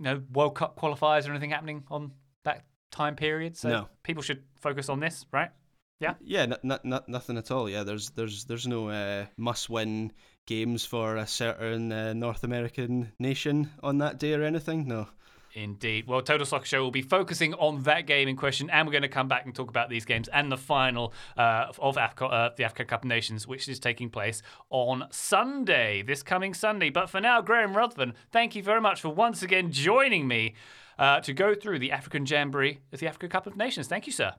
[0.00, 2.12] you know, World Cup qualifiers or anything happening on
[2.44, 3.56] that time period.
[3.58, 3.88] So No.
[4.02, 5.50] people should focus on this, right?
[6.00, 6.14] Yeah.
[6.20, 7.68] Yeah, n- n- n- nothing at all.
[7.68, 10.12] Yeah, there's there's there's no uh, must-win
[10.46, 14.86] games for a certain uh, North American nation on that day or anything.
[14.86, 15.08] No.
[15.54, 16.06] Indeed.
[16.06, 19.02] Well, Total Soccer Show will be focusing on that game in question, and we're going
[19.02, 22.50] to come back and talk about these games and the final uh, of Africa, uh,
[22.56, 26.90] the Africa Cup of Nations, which is taking place on Sunday, this coming Sunday.
[26.90, 30.54] But for now, Graham Ruthven, thank you very much for once again joining me
[30.98, 33.88] uh, to go through the African Jamboree of the Africa Cup of Nations.
[33.88, 34.34] Thank you, sir.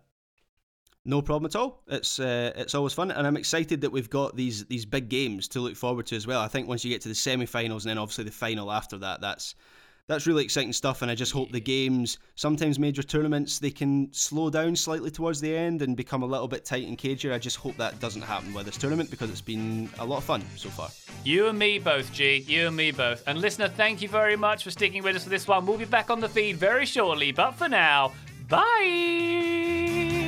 [1.06, 1.82] No problem at all.
[1.88, 5.48] It's uh, it's always fun, and I'm excited that we've got these these big games
[5.50, 6.42] to look forward to as well.
[6.42, 9.22] I think once you get to the semi-finals and then obviously the final after that,
[9.22, 9.56] that's
[10.10, 11.02] that's really exciting stuff.
[11.02, 15.40] And I just hope the games, sometimes major tournaments, they can slow down slightly towards
[15.40, 17.32] the end and become a little bit tight and cagier.
[17.32, 20.24] I just hope that doesn't happen with this tournament because it's been a lot of
[20.24, 20.90] fun so far.
[21.24, 22.38] You and me both, G.
[22.48, 23.24] You and me both.
[23.28, 25.66] And listener, thank you very much for sticking with us for this one.
[25.66, 28.12] We'll be back on the feed very shortly, but for now,
[28.50, 30.19] bye.